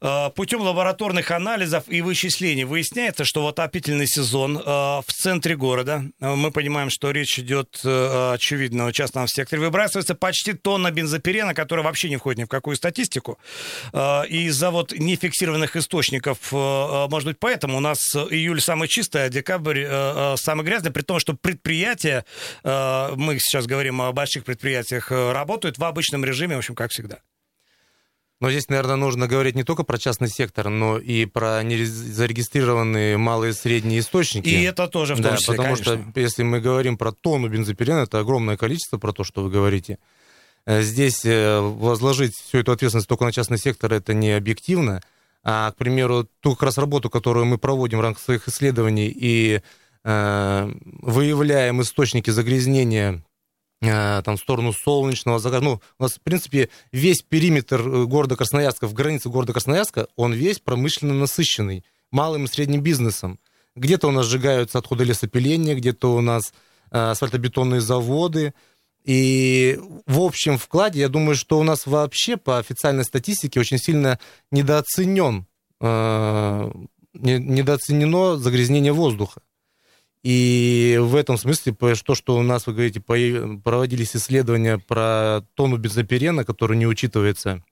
Э, 0.01 0.31
путем 0.35 0.63
лабораторных 0.63 1.31
анализов 1.31 1.85
и 1.89 2.01
вычислений 2.01 2.65
выясняется, 2.65 3.25
что 3.25 3.45
в 3.45 3.49
отопительный 3.49 4.07
сезон 4.07 4.59
э, 4.59 4.63
в 4.63 5.05
центре 5.09 5.55
города, 5.55 6.05
э, 6.21 6.35
мы 6.35 6.51
понимаем, 6.51 6.89
что 6.89 7.11
речь 7.11 7.39
идет, 7.39 7.81
э, 7.85 8.33
очевидно, 8.35 8.87
о 8.87 8.93
частном 8.93 9.29
секторе, 9.29 9.61
выбрасывается 9.61 10.15
почти 10.15 10.55
тонна 10.55 10.91
бензопирена, 10.91 11.55
которая 11.55 11.85
вообще 11.85 12.09
не 12.09 12.17
входит 12.17 12.39
ни 12.39 12.45
в 12.45 12.49
какую 12.49 12.77
статистику. 12.77 13.39
Э, 13.93 14.27
из-за 14.27 14.71
вот 14.71 14.93
нефиксированных 14.93 15.77
источников, 15.77 16.39
э, 16.53 16.57
э 16.57 17.09
может 17.11 17.29
быть, 17.29 17.39
поэтому 17.39 17.77
у 17.77 17.81
нас 17.81 18.01
июль 18.15 18.62
самый 18.63 18.89
чистый, 18.89 19.25
а 19.25 19.29
декабрь 19.29 19.81
э, 19.81 19.87
э, 19.89 20.37
самый 20.37 20.65
грязный, 20.65 20.91
при 20.91 21.03
том, 21.03 21.19
что 21.19 21.35
предприятия, 21.35 22.25
э, 22.65 23.13
мы 23.17 23.39
сейчас 23.39 23.67
говорим 23.67 24.01
о 24.01 24.13
больших 24.13 24.45
предприятиях, 24.45 25.13
э, 25.13 25.33
работают 25.33 25.79
в 25.79 25.85
обычном 25.85 26.25
режиме, 26.25 26.57
в 26.57 26.59
общем, 26.59 26.75
как 26.75 26.91
всегда. 26.91 27.19
Но 28.41 28.51
здесь, 28.51 28.69
наверное, 28.69 28.97
нужно 28.97 29.29
говорить 29.29 29.55
не 29.55 29.63
только 29.63 29.85
про 29.85 29.99
частный 29.99 30.29
сектор, 30.29 30.69
но 30.69 30.99
и 30.99 31.27
про 31.27 31.63
зарегистрированные 31.63 33.17
малые 33.17 33.51
и 33.51 33.55
средние 33.55 34.01
источники. 34.01 34.49
И 34.49 34.63
это 34.63 34.89
тоже 34.89 35.15
в 35.15 35.19
том 35.23 35.31
да, 35.31 35.37
числе, 35.37 35.55
потому 35.55 35.77
конечно. 35.77 36.11
что 36.11 36.21
если 36.21 36.43
мы 36.43 36.61
говорим 36.61 36.99
про 36.99 37.13
тонну 37.13 37.49
бензопирена, 37.49 38.01
это 38.01 38.19
огромное 38.19 38.57
количество, 38.57 38.99
про 38.99 39.13
то, 39.13 39.23
что 39.23 39.45
вы 39.45 39.51
говорите. 39.51 39.99
Здесь 40.67 41.21
возложить 41.25 42.35
всю 42.35 42.59
эту 42.59 42.73
ответственность 42.73 43.09
только 43.09 43.25
на 43.25 43.33
частный 43.33 43.59
сектор, 43.59 43.93
это 43.93 44.13
не 44.13 44.33
объективно. 44.33 45.03
А, 45.45 45.73
к 45.73 45.77
примеру, 45.77 46.29
ту 46.41 46.53
как 46.53 46.65
раз 46.65 46.79
работу, 46.79 47.11
которую 47.11 47.47
мы 47.47 47.59
проводим 47.59 47.99
в 47.99 48.03
рамках 48.03 48.23
своих 48.23 48.49
исследований 48.49 49.13
и 49.15 49.61
э, 50.05 50.73
выявляем 51.01 51.83
источники 51.83 52.31
загрязнения 52.31 53.25
э, 53.81 54.23
там, 54.25 54.37
в 54.37 54.41
сторону 54.41 54.73
солнечного 54.73 55.41
загара. 55.41 55.63
Ну, 55.63 55.81
у 55.99 56.03
нас, 56.03 56.15
в 56.15 56.21
принципе, 56.21 56.69
весь 56.93 57.23
периметр 57.23 57.81
э, 57.81 58.05
города 58.05 58.37
Красноярска, 58.37 58.87
в 58.87 58.93
границе 58.93 59.31
города 59.31 59.53
Красноярска, 59.53 60.07
он 60.17 60.33
весь 60.33 60.61
промышленно 60.61 61.15
насыщенный 61.15 61.85
малым 62.13 62.45
и 62.45 62.49
средним 62.49 62.83
бизнесом. 62.83 63.41
Где-то 63.75 64.09
у 64.09 64.11
нас 64.13 64.27
сжигаются 64.27 64.79
отходы 64.79 65.05
лесопиления, 65.05 65.75
где-то 65.75 66.15
у 66.15 66.21
нас 66.21 66.53
э, 66.93 66.99
асфальтобетонные 66.99 67.81
заводы, 67.81 68.55
и 69.05 69.79
в 70.07 70.21
общем 70.21 70.59
вкладе, 70.59 71.01
я 71.01 71.09
думаю, 71.09 71.35
что 71.35 71.59
у 71.59 71.63
нас 71.63 71.87
вообще 71.87 72.37
по 72.37 72.59
официальной 72.59 73.05
статистике 73.05 73.61
очень 73.61 73.79
сильно 73.79 74.19
недооценен, 74.51 75.47
э, 75.81 76.73
недооценено 77.15 78.37
загрязнение 78.37 78.93
воздуха. 78.93 79.43
И 80.23 80.99
в 81.01 81.17
этом 81.17 81.37
смысле 81.37 81.73
то, 81.75 82.15
что 82.15 82.37
у 82.37 82.43
нас, 82.43 82.67
вы 82.67 82.75
говорите, 82.75 83.01
проводились 83.01 84.15
исследования 84.15 84.79
про 84.79 85.41
тону 85.55 85.79
бензопирена, 85.79 86.45
который 86.45 86.77
не 86.77 86.87
учитывается 86.87 87.65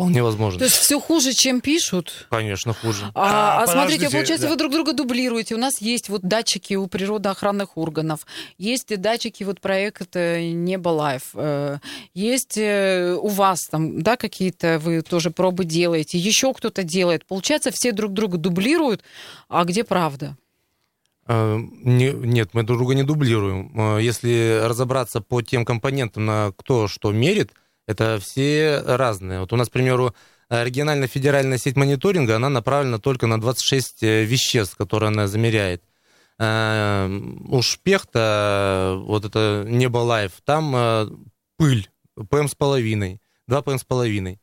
Вполне 0.00 0.22
возможно. 0.22 0.58
То 0.58 0.64
есть 0.64 0.76
все 0.76 0.98
хуже, 0.98 1.34
чем 1.34 1.60
пишут? 1.60 2.26
Конечно, 2.30 2.72
хуже. 2.72 3.10
А, 3.14 3.60
а, 3.60 3.62
а 3.62 3.66
смотрите, 3.66 4.08
получается, 4.08 4.46
да. 4.46 4.50
вы 4.50 4.56
друг 4.56 4.72
друга 4.72 4.94
дублируете. 4.94 5.54
У 5.54 5.58
нас 5.58 5.80
есть 5.80 6.08
вот 6.08 6.22
датчики 6.22 6.72
у 6.72 6.86
природоохранных 6.86 7.76
органов, 7.76 8.26
есть 8.56 8.98
датчики 8.98 9.44
вот 9.44 9.60
проекта 9.60 10.40
Nebo 10.40 10.88
Live, 10.88 11.30
э, 11.34 11.78
есть 12.14 12.56
э, 12.56 13.14
у 13.20 13.28
вас 13.28 13.66
там, 13.70 14.02
да, 14.02 14.16
какие-то 14.16 14.78
вы 14.78 15.02
тоже 15.02 15.30
пробы 15.30 15.66
делаете, 15.66 16.16
еще 16.16 16.54
кто-то 16.54 16.82
делает. 16.82 17.26
Получается, 17.26 17.70
все 17.70 17.92
друг 17.92 18.14
друга 18.14 18.38
дублируют, 18.38 19.02
а 19.48 19.64
где 19.64 19.84
правда? 19.84 20.36
А, 21.26 21.58
не, 21.58 22.10
нет, 22.12 22.54
мы 22.54 22.62
друг 22.62 22.78
друга 22.78 22.94
не 22.94 23.02
дублируем. 23.02 23.98
Если 23.98 24.62
разобраться 24.64 25.20
по 25.20 25.42
тем 25.42 25.66
компонентам, 25.66 26.24
на 26.24 26.52
кто 26.56 26.88
что 26.88 27.12
мерит, 27.12 27.52
это 27.90 28.20
все 28.20 28.80
разные. 28.86 29.40
Вот 29.40 29.52
у 29.52 29.56
нас, 29.56 29.68
к 29.68 29.72
примеру, 29.72 30.14
регионально-федеральная 30.48 31.58
сеть 31.58 31.76
мониторинга, 31.76 32.36
она 32.36 32.48
направлена 32.48 32.98
только 32.98 33.26
на 33.26 33.40
26 33.40 34.02
э, 34.02 34.24
веществ, 34.24 34.76
которые 34.76 35.08
она 35.08 35.26
замеряет. 35.26 35.82
Э, 36.38 37.08
у 37.08 37.62
Шпехта, 37.62 38.96
вот 38.96 39.24
это 39.24 39.64
Nebo 39.66 39.98
Live, 39.98 40.32
там 40.44 40.74
э, 40.76 41.06
пыль, 41.56 41.88
PM 42.28 42.46
с 42.46 42.54
половиной, 42.54 43.20
2 43.48 43.62
PM 43.62 43.78
с 43.78 43.84
половиной. 43.84 44.40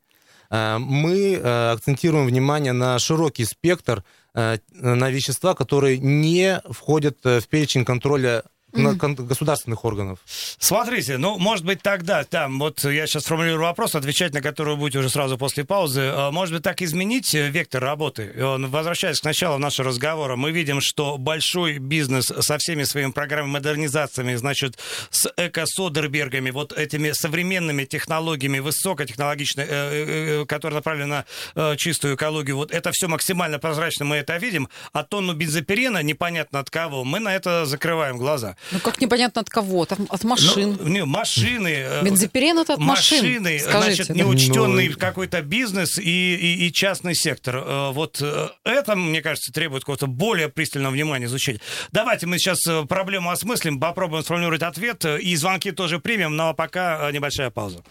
Мы 0.50 1.36
акцентируем 1.36 2.26
внимание 2.26 2.72
на 2.72 2.98
широкий 3.00 3.44
спектр, 3.44 4.06
на 4.34 5.10
вещества, 5.10 5.54
которые 5.56 5.98
не 5.98 6.62
входят 6.70 7.18
в 7.22 7.46
перечень 7.50 7.84
контроля 7.84 8.46
государственных 8.78 9.86
органов. 9.86 10.20
Смотрите, 10.60 11.18
ну, 11.18 11.38
может 11.38 11.66
быть, 11.66 11.82
тогда, 11.82 12.24
там, 12.24 12.60
вот 12.60 12.84
я 12.84 13.08
сейчас 13.08 13.24
сформулирую 13.24 13.62
вопрос, 13.62 13.96
отвечать 13.96 14.34
на 14.34 14.42
который 14.42 14.74
вы 14.74 14.78
будете 14.78 15.00
уже 15.00 15.10
сразу 15.10 15.38
после 15.38 15.64
паузы. 15.64 16.12
А, 16.14 16.32
может 16.32 16.54
быть, 16.54 16.64
так 16.64 16.82
изменить 16.82 17.34
э, 17.36 17.50
вектор 17.50 17.84
работы? 17.84 18.34
Возвращаясь 18.38 19.20
к 19.20 19.24
началу 19.24 19.58
нашего 19.58 19.90
разговора, 19.90 20.36
мы 20.36 20.52
видим, 20.52 20.82
что 20.82 21.18
большой 21.18 21.78
бизнес 21.78 22.26
со 22.26 22.58
всеми 22.58 22.84
своими 22.84 23.12
программами 23.12 23.54
модернизациями, 23.54 24.36
значит, 24.36 24.78
с 25.10 25.32
эко-содербергами, 25.38 26.52
вот 26.52 26.74
этими 26.74 27.12
современными 27.12 27.86
технологиями, 27.86 28.60
высокотехнологичными, 28.60 29.68
э, 29.70 30.42
э, 30.42 30.46
которые 30.46 30.78
направлены 30.78 31.24
на 31.56 31.76
чистую 31.78 32.16
экологию, 32.16 32.56
вот 32.56 32.72
это 32.72 32.92
все 32.92 33.08
максимально 33.08 33.60
прозрачно, 33.60 34.06
мы 34.06 34.18
это 34.18 34.38
видим, 34.38 34.70
а 34.94 35.04
тонну 35.04 35.34
бензопирена, 35.34 36.04
непонятно 36.04 36.60
от 36.60 36.70
кого, 36.70 37.04
мы 37.04 37.20
на 37.20 37.36
это 37.36 37.66
закрываем 37.66 38.18
глаза. 38.18 38.56
Ну, 38.72 38.80
как 38.80 39.00
непонятно 39.02 39.42
от 39.42 39.50
кого? 39.50 39.84
От, 39.84 39.94
от 39.94 40.24
машин. 40.24 40.78
Ну, 40.80 40.88
не, 40.88 41.06
машины. 41.06 41.68
Э, 41.68 42.04
Бензопирен 42.04 42.60
это 42.60 42.74
от 42.74 42.80
машин. 42.80 43.24
Машины, 43.24 43.60
скажите, 43.60 44.04
значит, 44.04 44.16
неучтенный 44.16 44.90
ну... 44.90 44.98
какой-то 44.98 45.42
бизнес 45.42 45.98
и, 45.98 46.36
и, 46.36 46.68
и 46.68 46.72
частный 46.74 47.16
сектор. 47.16 47.58
Э, 47.58 47.92
вот 47.92 48.20
э, 48.22 48.50
это, 48.64 48.96
мне 48.96 49.22
кажется, 49.22 49.52
требует 49.52 49.84
какого-то 49.84 50.08
более 50.08 50.50
пристального 50.50 50.94
внимания 50.94 51.26
изучить. 51.26 51.62
Давайте 51.92 52.26
мы 52.26 52.38
сейчас 52.38 52.60
проблему 52.88 53.30
осмыслим, 53.30 53.80
попробуем 53.80 54.24
сформулировать 54.24 54.64
ответ, 54.64 55.06
и 55.06 55.36
звонки 55.36 55.72
тоже 55.72 56.00
примем, 56.00 56.36
но 56.36 56.54
пока 56.54 57.10
небольшая 57.12 57.50
пауза. 57.50 57.84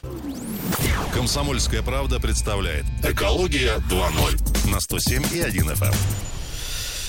Комсомольская 1.12 1.82
правда 1.82 2.20
представляет 2.20 2.84
«Экология 3.02 3.76
2.0» 3.88 4.70
на 4.70 4.80
107 4.80 5.22
и 5.32 5.40
1 5.40 5.70
FM. 5.70 5.94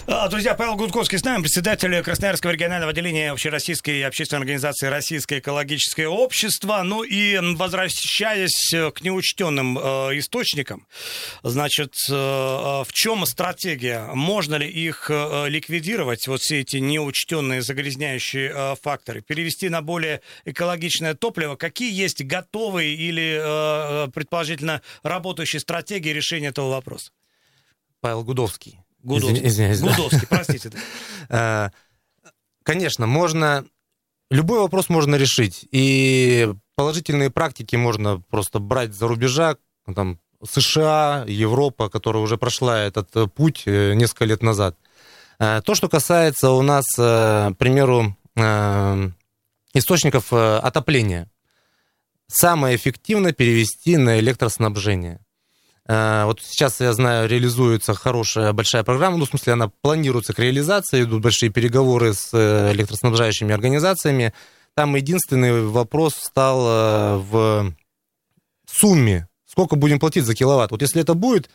А, 0.09 0.29
друзья, 0.29 0.55
Павел 0.55 0.77
Гудковский 0.77 1.17
с 1.17 1.23
нами, 1.25 1.41
председатель 1.41 2.01
Красноярского 2.01 2.51
регионального 2.51 2.91
отделения 2.91 3.29
Общероссийской 3.29 4.05
общественной 4.05 4.39
организации 4.39 4.87
«Российское 4.87 5.39
экологическое 5.39 6.07
общество». 6.07 6.81
Ну 6.81 7.03
и 7.03 7.37
возвращаясь 7.57 8.71
к 8.71 9.01
неучтенным 9.01 9.77
э, 9.77 9.81
источникам, 10.17 10.87
значит, 11.43 11.93
э, 12.09 12.13
в 12.13 12.87
чем 12.93 13.25
стратегия? 13.25 14.09
Можно 14.13 14.55
ли 14.55 14.69
их 14.69 15.11
э, 15.11 15.49
ликвидировать, 15.49 16.25
вот 16.29 16.39
все 16.39 16.61
эти 16.61 16.77
неучтенные 16.77 17.61
загрязняющие 17.61 18.53
э, 18.55 18.75
факторы, 18.81 19.19
перевести 19.19 19.67
на 19.67 19.81
более 19.81 20.21
экологичное 20.45 21.15
топливо? 21.15 21.57
Какие 21.57 21.93
есть 21.93 22.23
готовые 22.23 22.95
или, 22.95 23.41
э, 23.41 24.05
э 24.05 24.11
предположительно, 24.13 24.81
работающие 25.03 25.59
стратегии 25.59 26.11
решения 26.11 26.47
этого 26.47 26.69
вопроса? 26.69 27.11
Павел 27.99 28.23
Гудовский. 28.23 28.79
Гудовский. 29.07 29.47
Извиняюсь. 29.47 29.79
Гудовский, 29.79 30.27
простите. 30.27 30.71
Э, 31.29 31.69
конечно, 32.63 33.07
можно... 33.07 33.65
Любой 34.29 34.59
вопрос 34.59 34.89
можно 34.89 35.15
решить. 35.15 35.65
И 35.71 36.53
положительные 36.75 37.31
практики 37.31 37.77
можно 37.77 38.19
просто 38.29 38.59
брать 38.59 38.93
за 38.93 39.07
рубежа, 39.07 39.55
там, 39.95 40.19
США, 40.45 41.23
Европа, 41.25 41.89
которая 41.89 42.21
уже 42.21 42.37
прошла 42.37 42.79
этот 42.79 43.15
э, 43.15 43.27
путь 43.27 43.63
э, 43.65 43.93
несколько 43.93 44.25
лет 44.25 44.43
назад. 44.43 44.77
То, 45.39 45.75
что 45.75 45.87
касается 45.87 46.49
у 46.49 46.63
нас, 46.63 46.83
к 46.95 47.55
примеру, 47.59 48.17
источников 49.75 50.33
отопления, 50.33 51.29
самое 52.25 52.75
эффективно 52.75 53.33
перевести 53.33 53.97
на 53.97 54.17
электроснабжение. 54.17 55.19
Э, 55.87 56.25
вот 56.25 56.41
сейчас, 56.41 56.81
я 56.81 56.93
знаю, 56.93 57.29
реализуется 57.29 57.93
хорошая 57.93 58.51
большая 58.53 58.83
программа, 58.83 59.17
ну, 59.17 59.25
в 59.25 59.29
смысле, 59.29 59.53
она 59.53 59.69
планируется 59.81 60.33
к 60.33 60.39
реализации, 60.39 61.03
идут 61.03 61.21
большие 61.21 61.49
переговоры 61.49 62.13
с 62.13 62.29
э, 62.33 62.73
электроснабжающими 62.73 63.53
организациями. 63.53 64.33
Там 64.73 64.95
единственный 64.95 65.65
вопрос 65.65 66.15
стал 66.15 66.65
э, 66.67 67.17
в 67.17 67.73
сумме. 68.69 69.27
Сколько 69.45 69.75
будем 69.75 69.99
платить 69.99 70.25
за 70.25 70.35
киловатт? 70.35 70.71
Вот 70.71 70.81
если 70.81 71.01
это 71.01 71.13
будет 71.13 71.49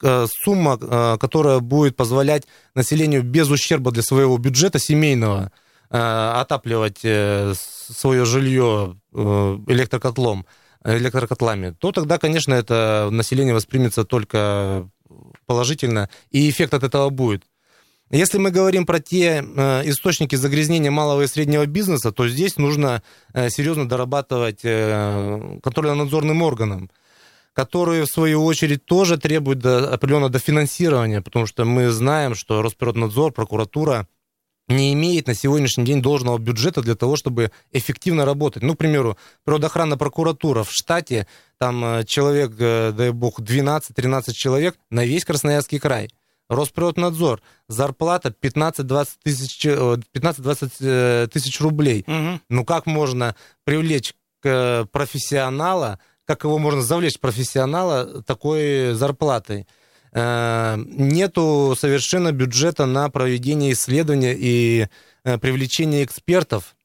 сумма, 0.00 0.78
которая 1.18 1.58
будет 1.58 1.94
позволять 1.94 2.44
населению 2.74 3.22
без 3.22 3.50
ущерба 3.50 3.90
для 3.90 4.02
своего 4.02 4.38
бюджета 4.38 4.78
семейного 4.78 5.52
отапливать 5.90 7.00
свое 7.00 8.24
жилье 8.24 8.96
электрокотлом, 9.12 10.46
электрокотлами, 10.96 11.70
то 11.78 11.92
тогда, 11.92 12.18
конечно, 12.18 12.54
это 12.54 13.08
население 13.10 13.54
воспримется 13.54 14.04
только 14.04 14.88
положительно, 15.46 16.08
и 16.30 16.48
эффект 16.48 16.74
от 16.74 16.82
этого 16.82 17.10
будет. 17.10 17.44
Если 18.10 18.38
мы 18.38 18.50
говорим 18.50 18.86
про 18.86 19.00
те 19.00 19.44
э, 19.44 19.82
источники 19.84 20.34
загрязнения 20.34 20.90
малого 20.90 21.22
и 21.22 21.26
среднего 21.26 21.66
бизнеса, 21.66 22.10
то 22.10 22.26
здесь 22.26 22.56
нужно 22.56 23.02
э, 23.34 23.50
серьезно 23.50 23.86
дорабатывать 23.86 24.60
э, 24.62 25.58
контрольно-надзорным 25.62 26.40
органам, 26.40 26.90
которые, 27.52 28.04
в 28.04 28.08
свою 28.08 28.44
очередь, 28.44 28.86
тоже 28.86 29.18
требуют 29.18 29.58
до, 29.58 29.92
определенного 29.92 30.30
дофинансирования, 30.30 31.20
потому 31.20 31.44
что 31.44 31.66
мы 31.66 31.90
знаем, 31.90 32.34
что 32.34 32.62
Росприроднадзор, 32.62 33.32
прокуратура 33.32 34.08
не 34.68 34.92
имеет 34.92 35.26
на 35.26 35.34
сегодняшний 35.34 35.84
день 35.84 36.02
должного 36.02 36.38
бюджета 36.38 36.82
для 36.82 36.94
того, 36.94 37.16
чтобы 37.16 37.50
эффективно 37.72 38.24
работать. 38.24 38.62
Ну, 38.62 38.74
к 38.74 38.78
примеру, 38.78 39.16
природоохранная 39.44 39.96
прокуратура 39.96 40.62
в 40.62 40.70
штате, 40.70 41.26
там 41.58 41.84
э, 41.84 42.04
человек, 42.04 42.52
э, 42.58 42.92
дай 42.92 43.10
бог, 43.10 43.40
12-13 43.40 44.32
человек 44.32 44.76
на 44.90 45.04
весь 45.04 45.24
Красноярский 45.24 45.78
край. 45.78 46.10
Росприроднадзор, 46.48 47.42
зарплата 47.68 48.34
15-20 48.40 49.08
тысяч, 49.22 49.66
15-20 49.66 50.70
э, 50.80 51.28
тысяч 51.32 51.60
рублей. 51.60 52.04
Угу. 52.06 52.40
Ну, 52.48 52.64
как 52.64 52.86
можно 52.86 53.34
привлечь 53.64 54.14
профессионала, 54.40 55.98
как 56.24 56.44
его 56.44 56.58
можно 56.58 56.80
завлечь 56.80 57.18
профессионала 57.18 58.22
такой 58.22 58.94
зарплатой? 58.94 59.66
Э, 60.12 60.76
нету 60.86 61.74
совершенно 61.78 62.32
бюджета 62.32 62.86
на 62.86 63.10
проведение 63.10 63.72
исследования 63.72 64.34
и 64.36 64.86
э, 65.24 65.38
привлечение 65.38 66.04
экспертов 66.04 66.76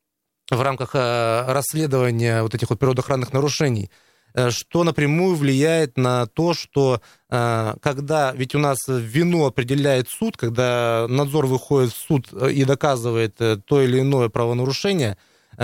в 0.50 0.62
рамках 0.62 0.92
э, 0.94 1.46
расследования 1.48 2.42
вот 2.42 2.54
этих 2.54 2.70
вот 2.70 2.80
природоохранных 2.80 3.34
нарушений. 3.34 3.90
что 4.50 4.84
напрямую 4.84 5.36
влияет 5.36 5.96
на 5.96 6.26
то, 6.26 6.56
что 6.56 7.02
когда, 7.30 8.34
ведь 8.36 8.56
у 8.56 8.60
нас 8.60 8.80
вину 8.88 9.46
определяет 9.46 10.10
суд, 10.10 10.38
когда 10.38 11.06
надзор 11.08 11.46
выходит 11.46 11.94
в 11.94 11.98
суд 11.98 12.34
и 12.34 12.66
доказывает 12.66 13.36
то 13.38 13.82
или 13.82 14.00
иное 14.00 14.30
правонарушение, 14.30 15.18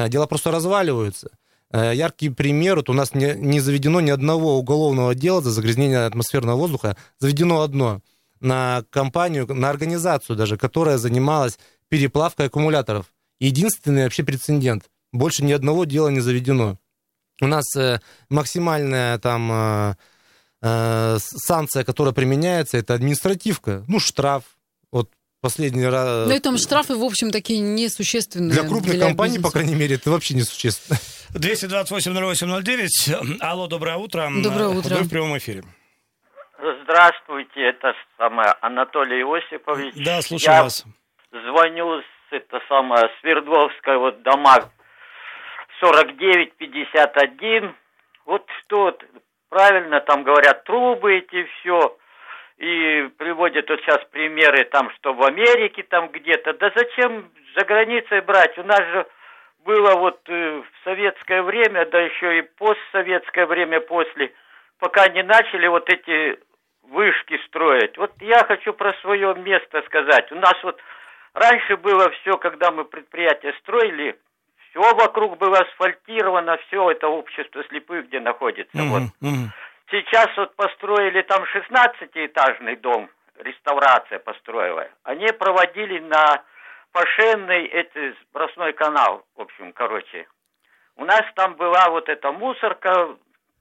дела 0.07 0.27
просто 0.27 0.51
разваливаются. 0.51 1.29
Яркий 1.71 2.29
пример, 2.29 2.77
вот 2.77 2.89
у 2.89 2.93
нас 2.93 3.13
не, 3.13 3.35
не 3.35 3.59
заведено 3.59 4.01
ни 4.01 4.09
одного 4.09 4.57
уголовного 4.57 5.13
дела 5.13 5.41
за 5.41 5.51
загрязнение 5.51 6.05
атмосферного 6.05 6.57
воздуха, 6.57 6.97
заведено 7.19 7.61
одно 7.61 8.01
на 8.39 8.83
компанию, 8.89 9.45
на 9.53 9.69
организацию 9.69 10.35
даже, 10.35 10.57
которая 10.57 10.97
занималась 10.97 11.59
переплавкой 11.89 12.47
аккумуляторов. 12.47 13.13
Единственный 13.39 14.03
вообще 14.03 14.23
прецедент. 14.23 14.89
Больше 15.11 15.43
ни 15.43 15.51
одного 15.51 15.85
дела 15.85 16.09
не 16.09 16.19
заведено. 16.19 16.77
У 17.41 17.47
нас 17.47 17.65
э, 17.75 17.99
максимальная 18.29 19.17
там 19.17 19.51
э, 19.51 19.95
э, 20.61 21.17
санкция, 21.19 21.83
которая 21.83 22.13
применяется, 22.13 22.77
это 22.77 22.93
административка. 22.93 23.85
Ну, 23.87 23.99
штраф. 23.99 24.43
Последний 25.41 25.85
раз... 25.85 26.27
Ну, 26.27 26.35
и 26.35 26.39
там 26.39 26.57
штрафы, 26.57 26.95
в 26.95 27.03
общем, 27.03 27.31
такие 27.31 27.59
несущественные. 27.59 28.51
Для 28.51 28.63
крупных 28.67 28.95
для 28.95 29.07
компаний, 29.07 29.37
бизнеса. 29.37 29.47
по 29.47 29.53
крайней 29.53 29.75
мере, 29.75 29.95
это 29.95 30.11
вообще 30.11 30.33
несущественно. 30.33 30.99
228-08-09. 31.33 33.37
Алло, 33.39 33.67
доброе 33.67 33.95
утро. 33.95 34.29
Доброе 34.43 34.67
утро. 34.69 34.95
Вы 34.95 35.03
в 35.03 35.09
прямом 35.09 35.37
эфире. 35.37 35.63
Здравствуйте, 36.83 37.69
это 37.69 37.93
самое 38.17 38.53
Анатолий 38.61 39.23
Осипович. 39.23 39.93
Да, 40.03 40.21
слушаю 40.21 40.55
Я 40.55 40.63
вас. 40.63 40.83
звоню 41.31 42.01
с 42.01 42.03
это 42.31 42.59
самое 42.67 43.09
Свердловская 43.21 43.97
вот 43.97 44.21
дома 44.23 44.69
49-51. 45.81 47.73
Вот 48.25 48.45
что 48.65 48.97
правильно 49.47 50.01
там 50.01 50.23
говорят, 50.23 50.65
трубы 50.65 51.19
эти 51.19 51.45
все. 51.59 51.95
И 52.59 53.09
приводят 53.17 53.69
вот 53.69 53.79
сейчас 53.81 54.03
примеры 54.11 54.65
там, 54.65 54.91
что 54.95 55.13
в 55.13 55.23
Америке 55.23 55.83
там 55.83 56.09
где-то. 56.09 56.53
Да 56.53 56.71
зачем 56.75 57.31
за 57.55 57.63
границей 57.63 58.19
брать? 58.19 58.57
У 58.57 58.63
нас 58.63 58.81
же 58.81 59.07
было 59.63 59.95
вот 59.95 60.19
э, 60.27 60.61
в 60.61 60.83
советское 60.83 61.41
время, 61.41 61.85
да 61.85 62.01
еще 62.01 62.39
и 62.39 62.41
постсоветское 62.41 63.45
время 63.45 63.79
после, 63.79 64.33
пока 64.77 65.07
не 65.07 65.23
начали 65.23 65.67
вот 65.67 65.89
эти 65.89 66.37
вышки 66.83 67.39
строить. 67.47 67.97
Вот 67.97 68.11
я 68.19 68.43
хочу 68.43 68.73
про 68.73 68.93
свое 69.01 69.35
место 69.35 69.81
сказать. 69.83 70.29
У 70.33 70.35
нас 70.35 70.55
вот 70.61 70.81
раньше 71.33 71.77
было 71.77 72.09
все, 72.09 72.37
когда 72.37 72.71
мы 72.71 72.83
предприятие 72.83 73.53
строили, 73.61 74.19
все 74.69 74.81
вокруг 74.81 75.37
было 75.37 75.59
асфальтировано, 75.59 76.57
все 76.67 76.91
это 76.91 77.07
общество 77.07 77.63
слепых, 77.69 78.07
где 78.07 78.19
находится. 78.19 78.77
Mm-hmm. 78.77 78.89
Вот. 78.89 79.01
Mm-hmm. 79.21 79.47
Сейчас 79.91 80.27
вот 80.37 80.55
построили 80.55 81.21
там 81.23 81.43
16-этажный 81.43 82.75
дом, 82.75 83.09
реставрация 83.39 84.19
построила. 84.19 84.87
Они 85.03 85.27
проводили 85.31 85.99
на 85.99 86.43
Пашенный 86.91 87.65
это 87.67 88.13
сбросной 88.23 88.73
канал, 88.73 89.25
в 89.35 89.41
общем, 89.41 89.73
короче. 89.73 90.27
У 90.95 91.05
нас 91.05 91.21
там 91.35 91.55
была 91.55 91.89
вот 91.89 92.09
эта 92.09 92.31
мусорка 92.31 93.15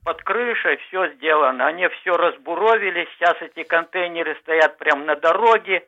под 0.04 0.23
крышей, 0.23 0.76
все 0.88 1.08
сделано. 1.14 1.66
Они 1.66 1.87
все 1.88 2.16
разбуровили, 2.16 3.06
сейчас 3.12 3.37
эти 3.40 3.62
контейнеры 3.64 4.37
стоят 4.42 4.78
прямо 4.78 5.04
на 5.04 5.16
дороге. 5.16 5.87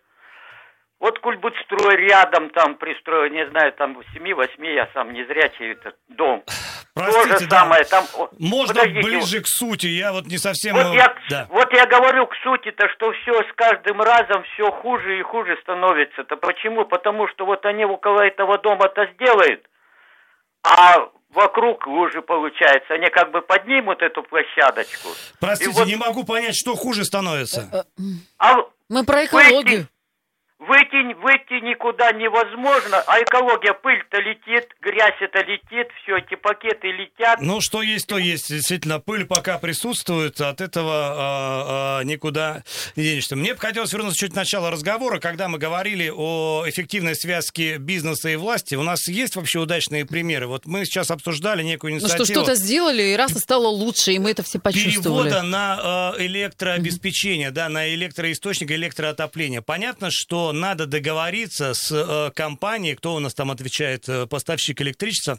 Вот 0.98 1.18
Кульбудстрой 1.18 1.96
рядом 1.96 2.50
там 2.50 2.74
пристроил, 2.74 3.32
не 3.32 3.46
знаю, 3.48 3.72
там 3.72 3.94
в 3.94 4.00
7-8, 4.14 4.74
я 4.74 4.86
сам 4.92 5.12
не 5.12 5.24
зрячий 5.24 5.72
этот 5.72 5.96
дом. 6.08 6.44
Простите, 6.94 7.28
То 7.28 7.38
же 7.38 7.46
да. 7.46 7.60
самое, 7.60 7.84
там... 7.84 8.04
Можно 8.38 8.74
Подождите, 8.74 9.06
ближе 9.06 9.40
к 9.40 9.46
сути, 9.46 9.86
я 9.86 10.12
вот 10.12 10.26
не 10.26 10.38
совсем... 10.38 10.76
Вот, 10.76 10.94
я, 10.94 11.14
да. 11.28 11.46
вот 11.50 11.72
я 11.72 11.86
говорю 11.86 12.26
к 12.26 12.34
сути-то, 12.42 12.88
что 12.88 13.12
все 13.12 13.32
с 13.42 13.52
каждым 13.54 14.02
разом 14.02 14.42
все 14.54 14.70
хуже 14.70 15.18
и 15.18 15.22
хуже 15.22 15.56
становится-то. 15.62 16.36
Почему? 16.36 16.84
Потому 16.84 17.28
что 17.28 17.46
вот 17.46 17.64
они 17.64 17.84
около 17.84 18.22
этого 18.22 18.58
дома-то 18.58 19.08
сделают, 19.14 19.62
а 20.64 21.08
вокруг 21.32 21.86
лужи 21.86 22.22
получается. 22.22 22.94
Они 22.94 23.08
как 23.08 23.30
бы 23.30 23.40
поднимут 23.40 24.02
эту 24.02 24.22
площадочку. 24.22 25.08
Простите, 25.38 25.70
вот... 25.70 25.86
не 25.86 25.96
могу 25.96 26.24
понять, 26.24 26.56
что 26.56 26.74
хуже 26.74 27.04
становится. 27.04 27.86
А 28.38 28.56
Мы 28.88 29.04
про 29.04 29.26
экологию. 29.26 29.86
Выйти, 30.60 31.14
выйти 31.14 31.64
никуда 31.64 32.12
невозможно, 32.12 33.02
а 33.06 33.22
экология, 33.22 33.72
пыль-то 33.72 34.18
летит, 34.18 34.68
грязь 34.82 35.16
это 35.20 35.38
летит, 35.40 35.88
все 36.02 36.18
эти 36.18 36.34
пакеты 36.34 36.88
летят. 36.92 37.40
Ну, 37.40 37.62
что 37.62 37.80
есть, 37.80 38.06
то 38.06 38.18
есть. 38.18 38.50
Действительно, 38.50 39.00
пыль 39.00 39.24
пока 39.24 39.56
присутствует, 39.58 40.38
от 40.38 40.60
этого 40.60 40.92
а, 40.92 42.00
а, 42.00 42.04
никуда 42.04 42.62
не 42.94 43.04
денешься. 43.04 43.36
Мне 43.36 43.54
бы 43.54 43.60
хотелось 43.60 43.90
вернуться 43.94 44.18
чуть 44.18 44.32
к 44.32 44.36
началу 44.36 44.68
разговора, 44.68 45.18
когда 45.18 45.48
мы 45.48 45.56
говорили 45.56 46.12
о 46.14 46.64
эффективной 46.66 47.14
связке 47.14 47.78
бизнеса 47.78 48.28
и 48.28 48.36
власти. 48.36 48.74
У 48.74 48.82
нас 48.82 49.08
есть 49.08 49.36
вообще 49.36 49.60
удачные 49.60 50.04
примеры? 50.04 50.46
Вот 50.46 50.66
мы 50.66 50.84
сейчас 50.84 51.10
обсуждали 51.10 51.62
некую 51.62 51.94
инициативу. 51.94 52.18
Ну, 52.18 52.24
что 52.26 52.34
что-то 52.34 52.54
сделали, 52.54 53.02
и 53.02 53.16
раз 53.16 53.34
и 53.34 53.38
стало 53.38 53.68
лучше, 53.68 54.12
и 54.12 54.18
мы 54.18 54.32
это 54.32 54.42
все 54.42 54.58
почувствовали. 54.58 55.30
Перевода 55.30 55.42
на 55.42 56.12
э, 56.18 56.26
электрообеспечение, 56.26 57.48
mm-hmm. 57.48 57.52
да, 57.52 57.70
на 57.70 57.88
электроисточник, 57.94 58.70
электроотопление. 58.72 59.62
Понятно, 59.62 60.08
что 60.10 60.49
надо 60.52 60.86
договориться 60.86 61.74
с 61.74 61.90
э, 61.92 62.30
компанией, 62.34 62.94
кто 62.94 63.14
у 63.14 63.18
нас 63.18 63.34
там 63.34 63.50
отвечает, 63.50 64.08
э, 64.08 64.26
поставщик 64.26 64.80
электричества, 64.80 65.38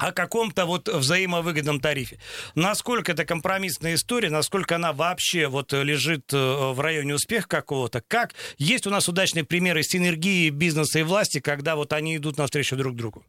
о 0.00 0.12
каком-то 0.12 0.64
вот 0.64 0.88
взаимовыгодном 0.88 1.78
тарифе. 1.78 2.18
Насколько 2.54 3.12
это 3.12 3.26
компромиссная 3.26 3.94
история, 3.94 4.30
насколько 4.30 4.76
она 4.76 4.92
вообще 4.92 5.46
вот 5.46 5.72
лежит 5.72 6.32
э, 6.32 6.36
в 6.72 6.80
районе 6.80 7.14
успеха 7.14 7.48
какого-то, 7.48 8.02
как 8.08 8.34
есть 8.56 8.86
у 8.86 8.90
нас 8.90 9.08
удачные 9.08 9.44
примеры 9.44 9.82
синергии 9.82 10.48
бизнеса 10.48 11.00
и 11.00 11.02
власти, 11.02 11.40
когда 11.40 11.76
вот 11.76 11.92
они 11.92 12.16
идут 12.16 12.38
навстречу 12.38 12.76
друг 12.76 12.96
другу? 12.96 13.24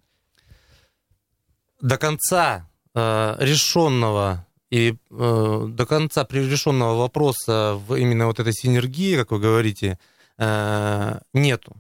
До 1.82 1.98
конца 1.98 2.70
э, 2.96 3.36
решенного 3.40 4.48
и 4.70 4.96
э, 5.10 5.66
до 5.68 5.86
конца 5.86 6.26
решенного 6.30 6.98
вопроса 7.00 7.74
в 7.86 7.96
именно 7.96 8.28
вот 8.28 8.40
этой 8.40 8.54
синергии, 8.54 9.18
как 9.18 9.32
вы 9.32 9.40
говорите, 9.40 10.00
Э, 10.00 10.12
нету. 10.38 11.76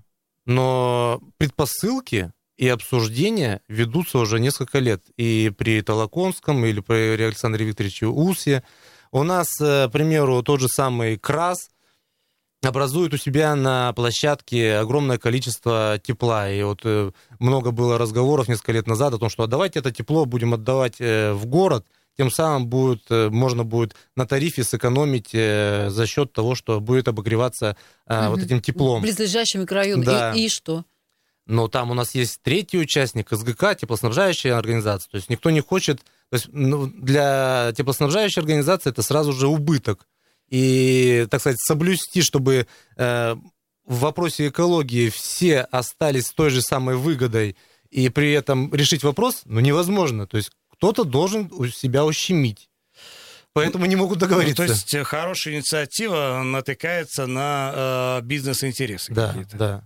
Но 0.46 1.22
предпосылки 1.38 2.32
и 2.58 2.68
обсуждения 2.68 3.62
ведутся 3.68 4.20
уже 4.20 4.40
несколько 4.40 4.80
лет. 4.80 5.04
И 5.18 5.52
при 5.58 5.82
Толоконском 5.82 6.64
или 6.66 6.80
при 6.80 7.22
Александре 7.24 7.66
Викторовиче 7.66 8.08
Усе. 8.08 8.64
У 9.12 9.24
нас, 9.24 9.60
э, 9.60 9.88
к 9.88 9.92
примеру, 9.92 10.44
тот 10.44 10.62
же 10.62 10.68
самый 10.68 11.18
КРАС 11.18 11.70
образует 12.64 13.16
у 13.16 13.18
себя 13.18 13.56
на 13.56 13.92
площадке 13.94 14.76
огромное 14.76 15.18
количество 15.18 16.00
тепла. 16.04 16.52
И 16.52 16.62
вот 16.62 16.82
э, 16.84 17.12
много 17.40 17.72
было 17.72 17.98
разговоров 17.98 18.48
несколько 18.48 18.74
лет 18.74 18.86
назад 18.86 19.16
о 19.16 19.18
том, 19.18 19.30
что 19.30 19.48
давайте 19.48 19.80
это 19.80 19.92
тепло 19.92 20.26
будем 20.26 20.54
отдавать 20.54 21.00
в 21.00 21.42
город– 21.46 21.86
тем 22.17 22.30
самым 22.30 22.67
будет, 22.67 23.04
э, 23.10 23.30
можно 23.30 23.63
будет 23.63 23.95
на 24.15 24.26
тарифе 24.26 24.63
сэкономить 24.63 25.30
э, 25.34 25.89
за 25.89 26.06
счет 26.08 26.34
того, 26.34 26.56
что 26.56 26.80
будет 26.80 27.08
обогреваться 27.08 27.78
угу. 28.08 28.15
вот 28.30 28.39
этим 28.39 28.62
теплом. 28.62 29.00
В 29.00 29.04
близлежащем 29.04 29.62
микрорайоне. 29.62 30.04
Да. 30.04 30.34
И, 30.34 30.45
и 30.45 30.50
что? 30.50 30.86
Но 31.47 31.67
там 31.67 31.91
у 31.91 31.93
нас 31.93 32.15
есть 32.15 32.39
третий 32.43 32.78
участник, 32.78 33.30
СГК, 33.32 33.76
теплоснабжающая 33.76 34.58
организация. 34.58 35.10
То 35.10 35.17
есть 35.17 35.30
никто 35.30 35.50
не 35.50 35.62
хочет... 35.62 36.00
То 36.30 36.36
есть 36.36 36.47
ну, 36.52 36.88
для 36.88 37.74
теплоснабжающей 37.76 38.39
организации 38.39 38.89
это 38.89 39.02
сразу 39.02 39.34
же 39.34 39.47
убыток. 39.47 40.08
И, 40.50 41.28
так 41.30 41.41
сказать, 41.41 41.60
соблюсти, 41.60 42.21
чтобы 42.21 42.67
э, 42.97 43.36
в 43.86 44.00
вопросе 44.00 44.47
экологии 44.47 45.10
все 45.10 45.62
остались 45.62 46.28
с 46.28 46.34
той 46.34 46.50
же 46.50 46.62
самой 46.62 46.95
выгодой, 46.95 47.58
и 47.89 48.10
при 48.10 48.32
этом 48.32 48.74
решить 48.74 49.04
вопрос, 49.04 49.41
ну, 49.45 49.60
невозможно. 49.60 50.28
То 50.28 50.38
есть 50.38 50.52
кто-то 50.82 51.04
должен 51.04 51.48
у 51.52 51.67
себя 51.67 52.04
ущемить. 52.06 52.67
Поэтому 53.54 53.86
не 53.86 53.96
могут 53.96 54.17
договориться. 54.17 54.63
Ну, 54.63 54.67
то 54.67 54.74
есть 54.74 54.94
э, 54.96 55.04
хорошая 55.04 55.54
инициатива 55.54 56.41
натыкается 56.44 57.28
на 57.28 57.74
э, 57.76 58.22
бизнес-интересы 58.24 59.13
да, 59.13 59.28
какие-то. 59.28 59.58
Да. 59.58 59.84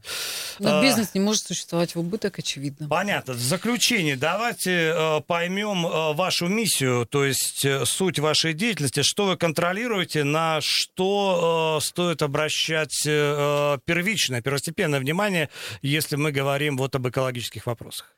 Но 0.60 0.79
а, 0.79 0.81
бизнес 0.81 1.13
не 1.13 1.19
может 1.19 1.43
существовать 1.43 1.95
в 1.95 1.99
убыток, 1.99 2.39
очевидно. 2.39 2.88
Понятно. 2.88 3.34
В 3.34 3.39
заключение 3.39 4.15
давайте 4.15 4.93
э, 4.95 5.21
поймем 5.27 5.86
э, 5.86 6.13
вашу 6.13 6.47
миссию, 6.47 7.05
то 7.08 7.25
есть 7.25 7.65
э, 7.65 7.86
суть 7.86 8.19
вашей 8.19 8.53
деятельности, 8.53 9.01
что 9.01 9.25
вы 9.25 9.36
контролируете, 9.36 10.23
на 10.23 10.60
что 10.62 11.79
э, 11.81 11.86
стоит 11.86 12.21
обращать 12.21 13.03
э, 13.05 13.79
первичное, 13.84 14.41
первостепенное 14.41 15.01
внимание, 15.01 15.49
если 15.81 16.15
мы 16.15 16.31
говорим 16.31 16.77
вот 16.77 16.95
об 16.95 17.10
экологических 17.10 17.65
вопросах. 17.65 18.15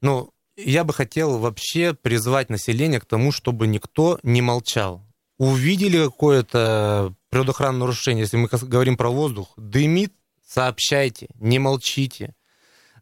Ну, 0.00 0.30
я 0.56 0.84
бы 0.84 0.92
хотел 0.92 1.38
вообще 1.38 1.94
призвать 1.94 2.50
население 2.50 3.00
к 3.00 3.04
тому, 3.04 3.32
чтобы 3.32 3.66
никто 3.66 4.18
не 4.22 4.42
молчал. 4.42 5.02
Увидели 5.38 6.02
какое-то 6.04 7.14
природоохранное 7.28 7.80
нарушение, 7.80 8.22
если 8.22 8.38
мы 8.38 8.48
говорим 8.48 8.96
про 8.96 9.10
воздух, 9.10 9.52
дымит, 9.56 10.14
сообщайте, 10.46 11.28
не 11.38 11.58
молчите. 11.58 12.34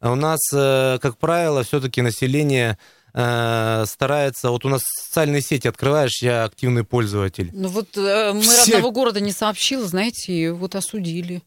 А 0.00 0.10
у 0.10 0.16
нас, 0.16 0.40
э, 0.52 0.98
как 1.00 1.18
правило, 1.18 1.62
все-таки 1.62 2.02
население 2.02 2.76
э, 3.14 3.84
старается... 3.86 4.50
Вот 4.50 4.64
у 4.64 4.68
нас 4.68 4.82
социальные 4.84 5.40
сети 5.40 5.68
открываешь, 5.68 6.20
я 6.20 6.44
активный 6.44 6.84
пользователь. 6.84 7.50
Ну 7.54 7.68
вот 7.68 7.96
э, 7.96 8.32
мэр 8.32 8.42
Все- 8.42 8.76
одного 8.76 8.90
города 8.90 9.20
не 9.20 9.32
сообщил, 9.32 9.86
знаете, 9.86 10.32
и 10.32 10.48
вот 10.50 10.74
осудили. 10.74 11.42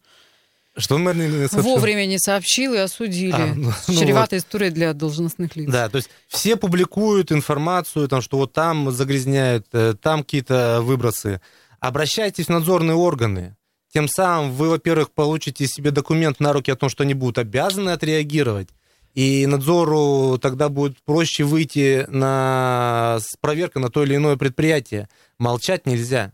Что 0.78 0.98
мэр 0.98 1.16
не- 1.16 1.48
сообщил? 1.48 1.62
Вовремя 1.62 2.06
не 2.06 2.18
сообщил 2.18 2.74
и 2.74 2.78
осудили. 2.78 3.32
А, 3.32 3.54
ну, 3.54 3.72
ну 3.88 3.94
Чреватая 3.94 4.40
история 4.40 4.70
для 4.70 4.92
должностных 4.94 5.56
лиц. 5.56 5.70
Да, 5.70 5.88
то 5.88 5.96
есть 5.96 6.10
все 6.28 6.56
публикуют 6.56 7.32
информацию, 7.32 8.08
там, 8.08 8.22
что 8.22 8.38
вот 8.38 8.52
там 8.52 8.90
загрязняют, 8.90 9.66
э, 9.72 9.94
там 10.00 10.22
какие-то 10.22 10.80
выбросы. 10.82 11.40
Обращайтесь 11.80 12.46
в 12.46 12.50
надзорные 12.50 12.96
органы. 12.96 13.56
Тем 13.92 14.08
самым 14.08 14.52
вы, 14.52 14.68
во-первых, 14.68 15.10
получите 15.12 15.66
себе 15.66 15.90
документ 15.90 16.40
на 16.40 16.52
руки 16.52 16.70
о 16.70 16.76
том, 16.76 16.88
что 16.88 17.04
они 17.04 17.14
будут 17.14 17.38
обязаны 17.38 17.90
отреагировать. 17.90 18.68
И 19.14 19.46
надзору 19.46 20.38
тогда 20.38 20.68
будет 20.68 21.02
проще 21.04 21.44
выйти 21.44 22.06
на, 22.08 23.18
с 23.20 23.36
проверкой 23.40 23.82
на 23.82 23.88
то 23.90 24.04
или 24.04 24.14
иное 24.16 24.36
предприятие. 24.36 25.08
Молчать 25.38 25.86
нельзя. 25.86 26.32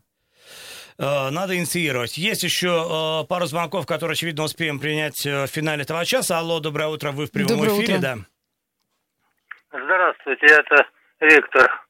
Э, 0.98 1.30
Надо 1.30 1.56
инициировать. 1.56 2.16
Есть 2.16 2.42
еще 2.44 2.68
э, 2.68 3.26
пару 3.28 3.46
звонков, 3.46 3.86
которые, 3.86 4.14
очевидно, 4.14 4.44
успеем 4.44 4.78
принять 4.78 5.26
э, 5.26 5.44
в 5.44 5.48
финале 5.48 5.82
этого 5.82 6.04
часа. 6.04 6.38
Алло, 6.38 6.60
доброе 6.60 6.88
утро, 6.88 7.10
вы 7.10 7.26
в 7.26 7.32
прямом 7.32 7.48
Доброе 7.48 7.78
эфире, 7.80 7.98
утро. 7.98 8.02
да. 8.02 8.16
Здравствуйте, 9.70 10.46
это 10.46 10.86
Виктор. 11.20 11.86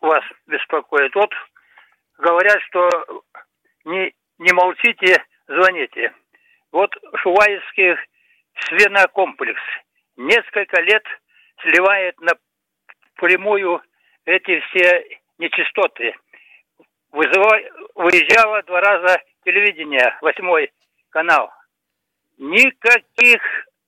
Вас 0.00 0.22
беспокоит. 0.46 1.14
Вот 1.14 1.30
говорят, 2.18 2.60
что 2.68 2.88
не, 3.84 4.12
не 4.38 4.52
молчите, 4.52 5.22
звоните. 5.46 6.12
Вот 6.72 6.90
Шуваевский 7.22 7.94
свинокомплекс 8.66 9.60
несколько 10.16 10.80
лет 10.80 11.04
сливает 11.62 12.16
напрямую 12.20 13.80
эти 14.24 14.60
все 14.60 15.04
нечистоты. 15.38 16.14
Вызывай, 17.14 17.70
выезжало 17.94 18.60
два 18.64 18.80
раза 18.80 19.22
телевидение, 19.44 20.18
восьмой 20.20 20.72
канал. 21.10 21.48
Никаких 22.38 23.40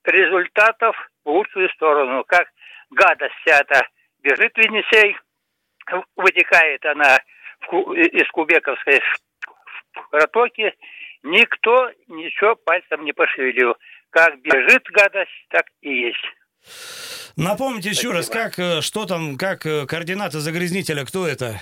результатов 0.05 0.95
в 1.25 1.31
лучшую 1.31 1.69
сторону. 1.71 2.23
Как 2.23 2.47
гадость 2.91 3.35
вся 3.41 3.59
эта 3.59 3.83
бежит 4.23 4.55
в 4.55 4.59
Енисей, 4.59 5.17
вытекает 6.15 6.85
она 6.87 7.19
из 7.73 8.29
Кубековской 8.31 9.03
протоки, 10.13 10.73
никто 11.25 11.91
ничего 12.07 12.55
пальцем 12.55 13.05
не 13.05 13.13
пошевелил. 13.13 13.75
Как 14.11 14.41
бежит 14.41 14.85
гадость, 14.93 15.47
так 15.49 15.67
и 15.81 15.93
есть. 15.93 16.25
Напомните 17.37 17.91
еще 17.91 18.13
раз, 18.13 18.27
Спасибо. 18.27 18.45
как, 18.45 18.59
э, 18.61 18.81
что 18.83 19.05
там, 19.05 19.37
как 19.37 19.67
э, 19.67 19.85
координаты 19.87 20.39
загрязнителя, 20.39 21.05
кто 21.05 21.27
это? 21.27 21.61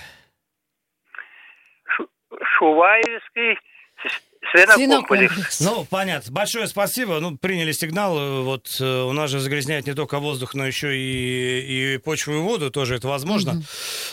Шуваевский 2.69 3.59
с- 4.03 4.51
свинокомплекс. 4.51 4.75
Свинокомплекс. 4.75 5.59
Ну, 5.61 5.85
понятно. 5.89 6.31
Большое 6.31 6.67
спасибо. 6.67 7.19
Ну, 7.19 7.37
приняли 7.37 7.71
сигнал. 7.71 8.43
Вот 8.43 8.67
э, 8.79 9.01
у 9.03 9.11
нас 9.13 9.29
же 9.29 9.39
загрязняет 9.39 9.85
не 9.87 9.93
только 9.93 10.19
воздух, 10.19 10.53
но 10.55 10.65
еще 10.65 10.95
и, 10.97 11.95
и 11.95 11.97
почву 11.99 12.33
и 12.33 12.37
воду. 12.37 12.69
Тоже 12.71 12.95
это 12.95 13.07
возможно. 13.07 13.61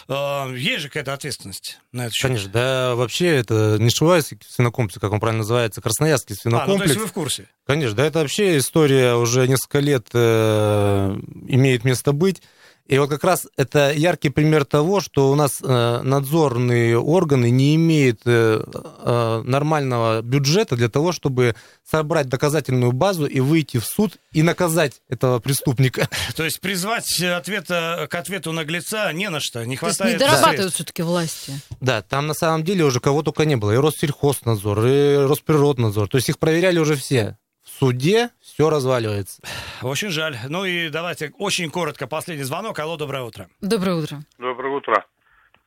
Э, 0.09 0.53
Есть 0.55 0.83
же 0.83 0.89
какая-то 0.89 1.13
ответственность 1.15 1.79
на 1.93 2.03
это 2.07 2.13
счет. 2.15 2.29
Конечно, 2.29 2.51
да, 2.51 2.95
вообще 2.95 3.29
это 3.29 3.77
не 3.79 3.91
Шувайский 3.91 4.39
свинокомплекс, 4.47 5.01
как 5.01 5.13
он 5.13 5.21
правильно 5.21 5.39
называется, 5.43 5.81
Красноярский 5.81 6.35
А, 6.35 6.37
ну, 6.45 6.51
то 6.51 6.65
свинокомплекс. 6.65 6.91
есть 6.91 7.01
вы 7.01 7.07
в 7.07 7.13
курсе. 7.13 7.47
Конечно, 7.67 7.97
да, 7.97 8.07
это 8.07 8.19
вообще 8.21 8.59
история 8.59 9.15
уже 9.15 9.47
несколько 9.49 9.79
лет 9.81 10.09
э, 10.13 11.17
имеет 11.49 11.85
место 11.85 12.13
быть. 12.13 12.43
И 12.87 12.99
вот 12.99 13.09
как 13.09 13.23
раз 13.25 13.47
это 13.57 13.93
яркий 13.93 14.29
пример 14.29 14.65
того, 14.65 15.01
что 15.01 15.31
у 15.31 15.35
нас 15.35 15.61
э, 15.63 16.01
надзорные 16.03 16.99
органы 16.99 17.51
не 17.51 17.77
имеют 17.77 18.23
э, 18.27 18.63
э, 18.65 19.43
нормального 19.45 20.21
бюджета 20.21 20.77
для 20.77 20.89
того, 20.89 21.13
чтобы 21.13 21.55
собрать 21.89 22.29
доказательную 22.29 22.93
базу 22.93 23.27
и 23.27 23.41
выйти 23.41 23.79
в 23.79 23.85
суд 23.85 24.19
и 24.33 24.43
наказать 24.43 25.01
этого 25.09 25.39
преступника. 25.39 26.09
То 26.37 26.45
есть 26.45 26.61
призвать 26.61 27.21
ответа, 27.21 28.09
к 28.11 28.15
ответу 28.15 28.53
наглеца 28.53 29.13
не 29.13 29.31
на 29.31 29.41
что. 29.41 29.65
Не 29.65 29.77
То 29.77 29.87
есть 29.87 29.99
хватает 29.99 30.21
не 30.21 30.27
дорабатывают 30.27 30.75
все-таки 30.75 31.03
власти. 31.03 31.53
Да, 31.81 32.03
там 32.03 32.27
на 32.27 32.35
самом 32.35 32.65
деле 32.65 32.85
уже 32.85 33.01
кого 33.01 33.23
только 33.23 33.45
не 33.45 33.57
было. 33.57 33.73
И 33.73 33.77
Россельхознадзор, 33.77 34.87
и 34.87 35.17
Росприроднадзор. 35.27 36.09
То 36.09 36.17
есть 36.17 36.29
их 36.29 36.39
проверяли 36.39 36.79
уже 36.79 36.97
все. 36.97 37.39
Суде 37.79 38.31
все 38.41 38.71
разваливается. 38.71 39.43
Очень 39.83 40.11
жаль. 40.11 40.37
Ну 40.49 40.65
и 40.65 40.89
давайте 40.89 41.33
очень 41.39 41.71
коротко 41.71 42.07
последний 42.07 42.45
звонок. 42.45 42.79
Алло, 42.79 42.97
доброе 42.97 43.23
утро. 43.23 43.49
Доброе 43.61 43.97
утро. 43.97 44.19
Доброе 44.39 44.77
утро. 44.77 45.07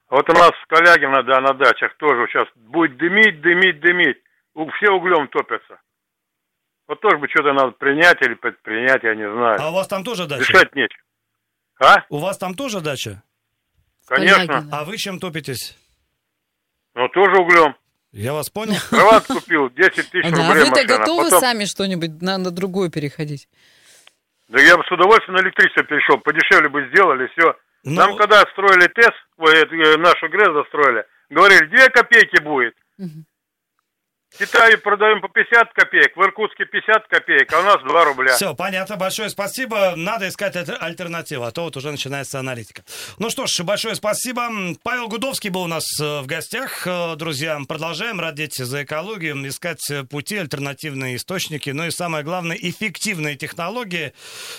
Вот 0.10 0.30
у 0.30 0.34
нас 0.34 0.52
Калягина, 0.68 1.24
да, 1.24 1.42
на 1.42 1.54
дачах 1.54 1.98
тоже 1.98 2.28
сейчас 2.28 2.48
будет 2.56 2.98
дымить, 2.98 3.42
дымить, 3.42 3.80
дымить. 3.82 4.18
Все 4.78 4.92
углем 4.92 5.28
топятся. 5.28 5.80
Вот 6.88 7.02
тоже 7.02 7.18
бы 7.18 7.28
что-то 7.28 7.54
надо 7.54 7.72
принять 7.72 8.22
или 8.22 8.36
предпринять, 8.36 9.04
я 9.04 9.16
не 9.16 9.30
знаю. 9.30 9.58
А 9.60 9.72
у 9.72 9.74
вас 9.74 9.88
там 9.88 10.04
тоже 10.04 10.28
дача? 10.28 10.44
Решать 10.44 10.76
нечего. 10.76 11.02
А? 11.84 12.06
У 12.10 12.20
вас 12.20 12.38
там 12.38 12.54
тоже 12.54 12.80
дача? 12.82 13.24
Конечно. 14.08 14.48
Калягина. 14.48 14.70
А 14.72 14.86
вы 14.86 14.98
чем 14.98 15.20
топитесь? 15.20 15.76
Но 16.94 17.08
тоже 17.10 17.42
углем. 17.42 17.76
Я 18.16 18.32
вас 18.34 18.50
понял. 18.50 18.76
Кровать 18.90 19.26
купил, 19.28 19.70
10 19.70 20.10
тысяч 20.10 20.32
Да, 20.32 20.46
а 20.48 20.48
рублей 20.54 20.64
вы-то 20.70 20.82
машина. 20.84 20.98
готовы 21.00 21.24
Потом- 21.26 21.40
сами 21.42 21.66
что-нибудь 21.66 22.22
на, 22.22 22.38
на 22.38 22.50
другое 22.50 22.90
переходить? 22.90 23.50
Да 24.48 24.62
я 24.62 24.78
бы 24.78 24.84
с 24.86 24.92
удовольствием 24.92 25.34
на 25.36 25.42
электричество 25.42 25.84
перешел, 25.84 26.18
подешевле 26.20 26.70
бы 26.70 26.88
сделали, 26.90 27.28
все. 27.36 27.56
Ну, 27.84 27.92
Нам 27.92 28.16
когда 28.16 28.42
строили 28.54 28.88
ТЭС, 28.88 29.12
э, 29.40 29.98
нашу 29.98 30.30
ГРЭС 30.30 30.54
достроили, 30.54 31.04
говорили, 31.30 31.66
2 31.68 31.90
копейки 31.90 32.42
будет. 32.42 32.74
Мгм. 32.98 33.26
В 34.38 34.78
продаем 34.84 35.22
по 35.22 35.30
50 35.30 35.72
копеек, 35.72 36.18
в 36.18 36.22
Иркутске 36.22 36.66
50 36.66 37.08
копеек, 37.08 37.54
а 37.54 37.60
у 37.62 37.64
нас 37.64 37.82
2 37.82 38.04
рубля. 38.04 38.36
Все, 38.36 38.54
понятно. 38.54 38.98
Большое 38.98 39.30
спасибо. 39.30 39.94
Надо 39.96 40.28
искать 40.28 40.58
альтер- 40.58 40.78
альтернативу, 40.78 41.46
а 41.46 41.52
то 41.52 41.64
вот 41.64 41.78
уже 41.78 41.90
начинается 41.90 42.40
аналитика. 42.40 42.84
Ну 43.18 43.30
что 43.30 43.48
ж, 43.48 43.62
большое 43.62 43.96
спасибо. 43.96 44.50
Павел 44.84 45.08
Гудовский 45.08 45.50
был 45.50 45.62
у 45.62 45.68
нас 45.68 45.86
э, 46.02 46.20
в 46.20 46.26
гостях. 46.26 46.86
Э, 46.86 47.16
Друзья, 47.16 47.58
продолжаем 47.66 48.20
родить 48.20 48.56
за 48.56 48.84
экологию, 48.84 49.36
искать 49.48 49.80
пути, 50.10 50.36
альтернативные 50.36 51.16
источники, 51.16 51.70
ну 51.70 51.86
и 51.86 51.92
самое 51.92 52.26
главное, 52.26 52.58
эффективные 52.60 53.38
технологии, 53.38 54.12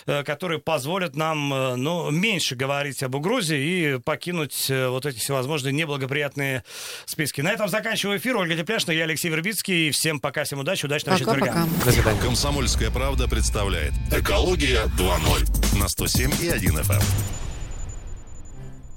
э, 0.07 0.23
которые 0.25 0.59
позволят 0.59 1.17
нам 1.17 1.51
ну, 1.83 2.11
меньше 2.11 2.57
говорить 2.57 3.03
об 3.03 3.15
угрозе 3.15 3.59
и 3.59 3.99
покинуть 3.99 4.71
вот 4.71 5.05
эти 5.05 5.19
всевозможные 5.19 5.75
неблагоприятные 5.75 6.65
списки. 7.05 7.43
На 7.43 7.53
этом 7.53 7.69
заканчиваю 7.69 8.19
эфир. 8.19 8.39
Ольга 8.39 8.57
Тепляшина, 8.57 8.93
я 8.93 9.05
Алексей 9.05 9.29
Вербицкий. 9.29 9.66
Всем 9.67 10.21
пока, 10.21 10.45
всем 10.45 10.61
удачи, 10.61 10.87
удачного 10.87 11.19
четверга. 11.19 11.47
Пока-пока. 11.47 11.85
До 11.85 11.93
свидания. 11.93 12.21
Комсомольская 12.21 12.91
правда 12.91 13.27
представляет 13.27 13.93
Экология 14.13 14.85
2.0 14.97 15.79
на 15.79 15.89
107 15.89 16.31
и 16.41 16.49
1 16.49 16.79
FM. 16.79 17.03